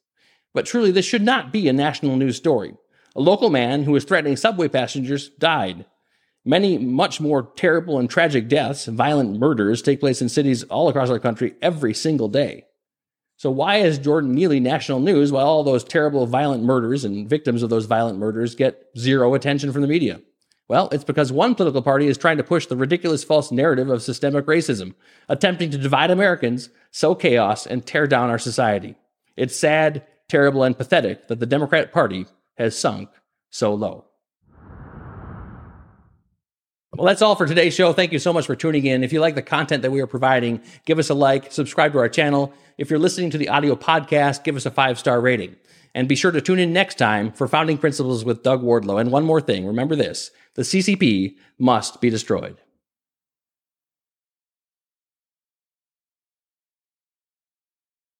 But 0.53 0.65
truly, 0.65 0.91
this 0.91 1.05
should 1.05 1.23
not 1.23 1.51
be 1.51 1.67
a 1.67 1.73
national 1.73 2.15
news 2.15 2.37
story. 2.37 2.75
A 3.15 3.21
local 3.21 3.49
man 3.49 3.83
who 3.83 3.91
was 3.91 4.05
threatening 4.05 4.37
subway 4.37 4.67
passengers 4.67 5.29
died. 5.29 5.85
Many 6.45 6.77
much 6.77 7.21
more 7.21 7.51
terrible 7.55 7.99
and 7.99 8.09
tragic 8.09 8.49
deaths, 8.49 8.85
violent 8.85 9.39
murders, 9.39 9.81
take 9.81 10.01
place 10.01 10.21
in 10.21 10.27
cities 10.27 10.63
all 10.63 10.89
across 10.89 11.09
our 11.09 11.19
country 11.19 11.55
every 11.61 11.93
single 11.93 12.27
day. 12.27 12.65
So, 13.37 13.49
why 13.49 13.77
is 13.77 13.97
Jordan 13.97 14.35
Neely 14.35 14.59
national 14.59 14.99
news 14.99 15.31
while 15.31 15.45
all 15.45 15.63
those 15.63 15.83
terrible 15.83 16.25
violent 16.25 16.63
murders 16.63 17.05
and 17.05 17.29
victims 17.29 17.63
of 17.63 17.69
those 17.69 17.85
violent 17.85 18.19
murders 18.19 18.55
get 18.55 18.89
zero 18.97 19.33
attention 19.33 19.71
from 19.71 19.81
the 19.81 19.87
media? 19.87 20.21
Well, 20.67 20.89
it's 20.91 21.03
because 21.03 21.31
one 21.31 21.55
political 21.55 21.81
party 21.81 22.07
is 22.07 22.17
trying 22.17 22.37
to 22.37 22.43
push 22.43 22.67
the 22.67 22.77
ridiculous 22.77 23.23
false 23.23 23.51
narrative 23.51 23.89
of 23.89 24.01
systemic 24.01 24.45
racism, 24.45 24.95
attempting 25.29 25.71
to 25.71 25.77
divide 25.77 26.09
Americans, 26.11 26.69
sow 26.91 27.15
chaos, 27.15 27.65
and 27.65 27.85
tear 27.85 28.07
down 28.07 28.29
our 28.29 28.39
society. 28.39 28.95
It's 29.35 29.55
sad, 29.55 30.05
terrible, 30.29 30.63
and 30.63 30.77
pathetic 30.77 31.27
that 31.27 31.39
the 31.39 31.45
Democratic 31.45 31.91
Party 31.91 32.25
has 32.57 32.77
sunk 32.77 33.09
so 33.49 33.73
low. 33.73 34.05
Well, 36.95 37.07
that's 37.07 37.23
all 37.23 37.35
for 37.35 37.47
today's 37.47 37.73
show. 37.73 37.91
Thank 37.91 38.11
you 38.11 38.19
so 38.19 38.31
much 38.31 38.45
for 38.45 38.55
tuning 38.55 38.85
in. 38.85 39.03
If 39.03 39.11
you 39.11 39.19
like 39.19 39.33
the 39.33 39.41
content 39.41 39.81
that 39.81 39.91
we 39.91 39.99
are 40.01 40.07
providing, 40.07 40.61
give 40.85 40.99
us 40.99 41.09
a 41.09 41.15
like, 41.15 41.51
subscribe 41.51 41.91
to 41.93 41.97
our 41.97 42.09
channel. 42.09 42.53
If 42.77 42.91
you're 42.91 42.99
listening 42.99 43.31
to 43.31 43.37
the 43.39 43.49
audio 43.49 43.75
podcast, 43.75 44.43
give 44.43 44.55
us 44.55 44.67
a 44.67 44.71
five 44.71 44.99
star 44.99 45.19
rating. 45.19 45.55
And 45.95 46.07
be 46.07 46.15
sure 46.15 46.31
to 46.31 46.41
tune 46.41 46.59
in 46.59 46.71
next 46.71 46.99
time 46.99 47.31
for 47.31 47.47
Founding 47.47 47.79
Principles 47.79 48.23
with 48.23 48.43
Doug 48.43 48.61
Wardlow. 48.61 49.01
And 49.01 49.11
one 49.11 49.25
more 49.25 49.41
thing 49.41 49.65
remember 49.65 49.95
this 49.95 50.29
the 50.53 50.61
CCP 50.61 51.35
must 51.57 51.99
be 51.99 52.11
destroyed. 52.11 52.57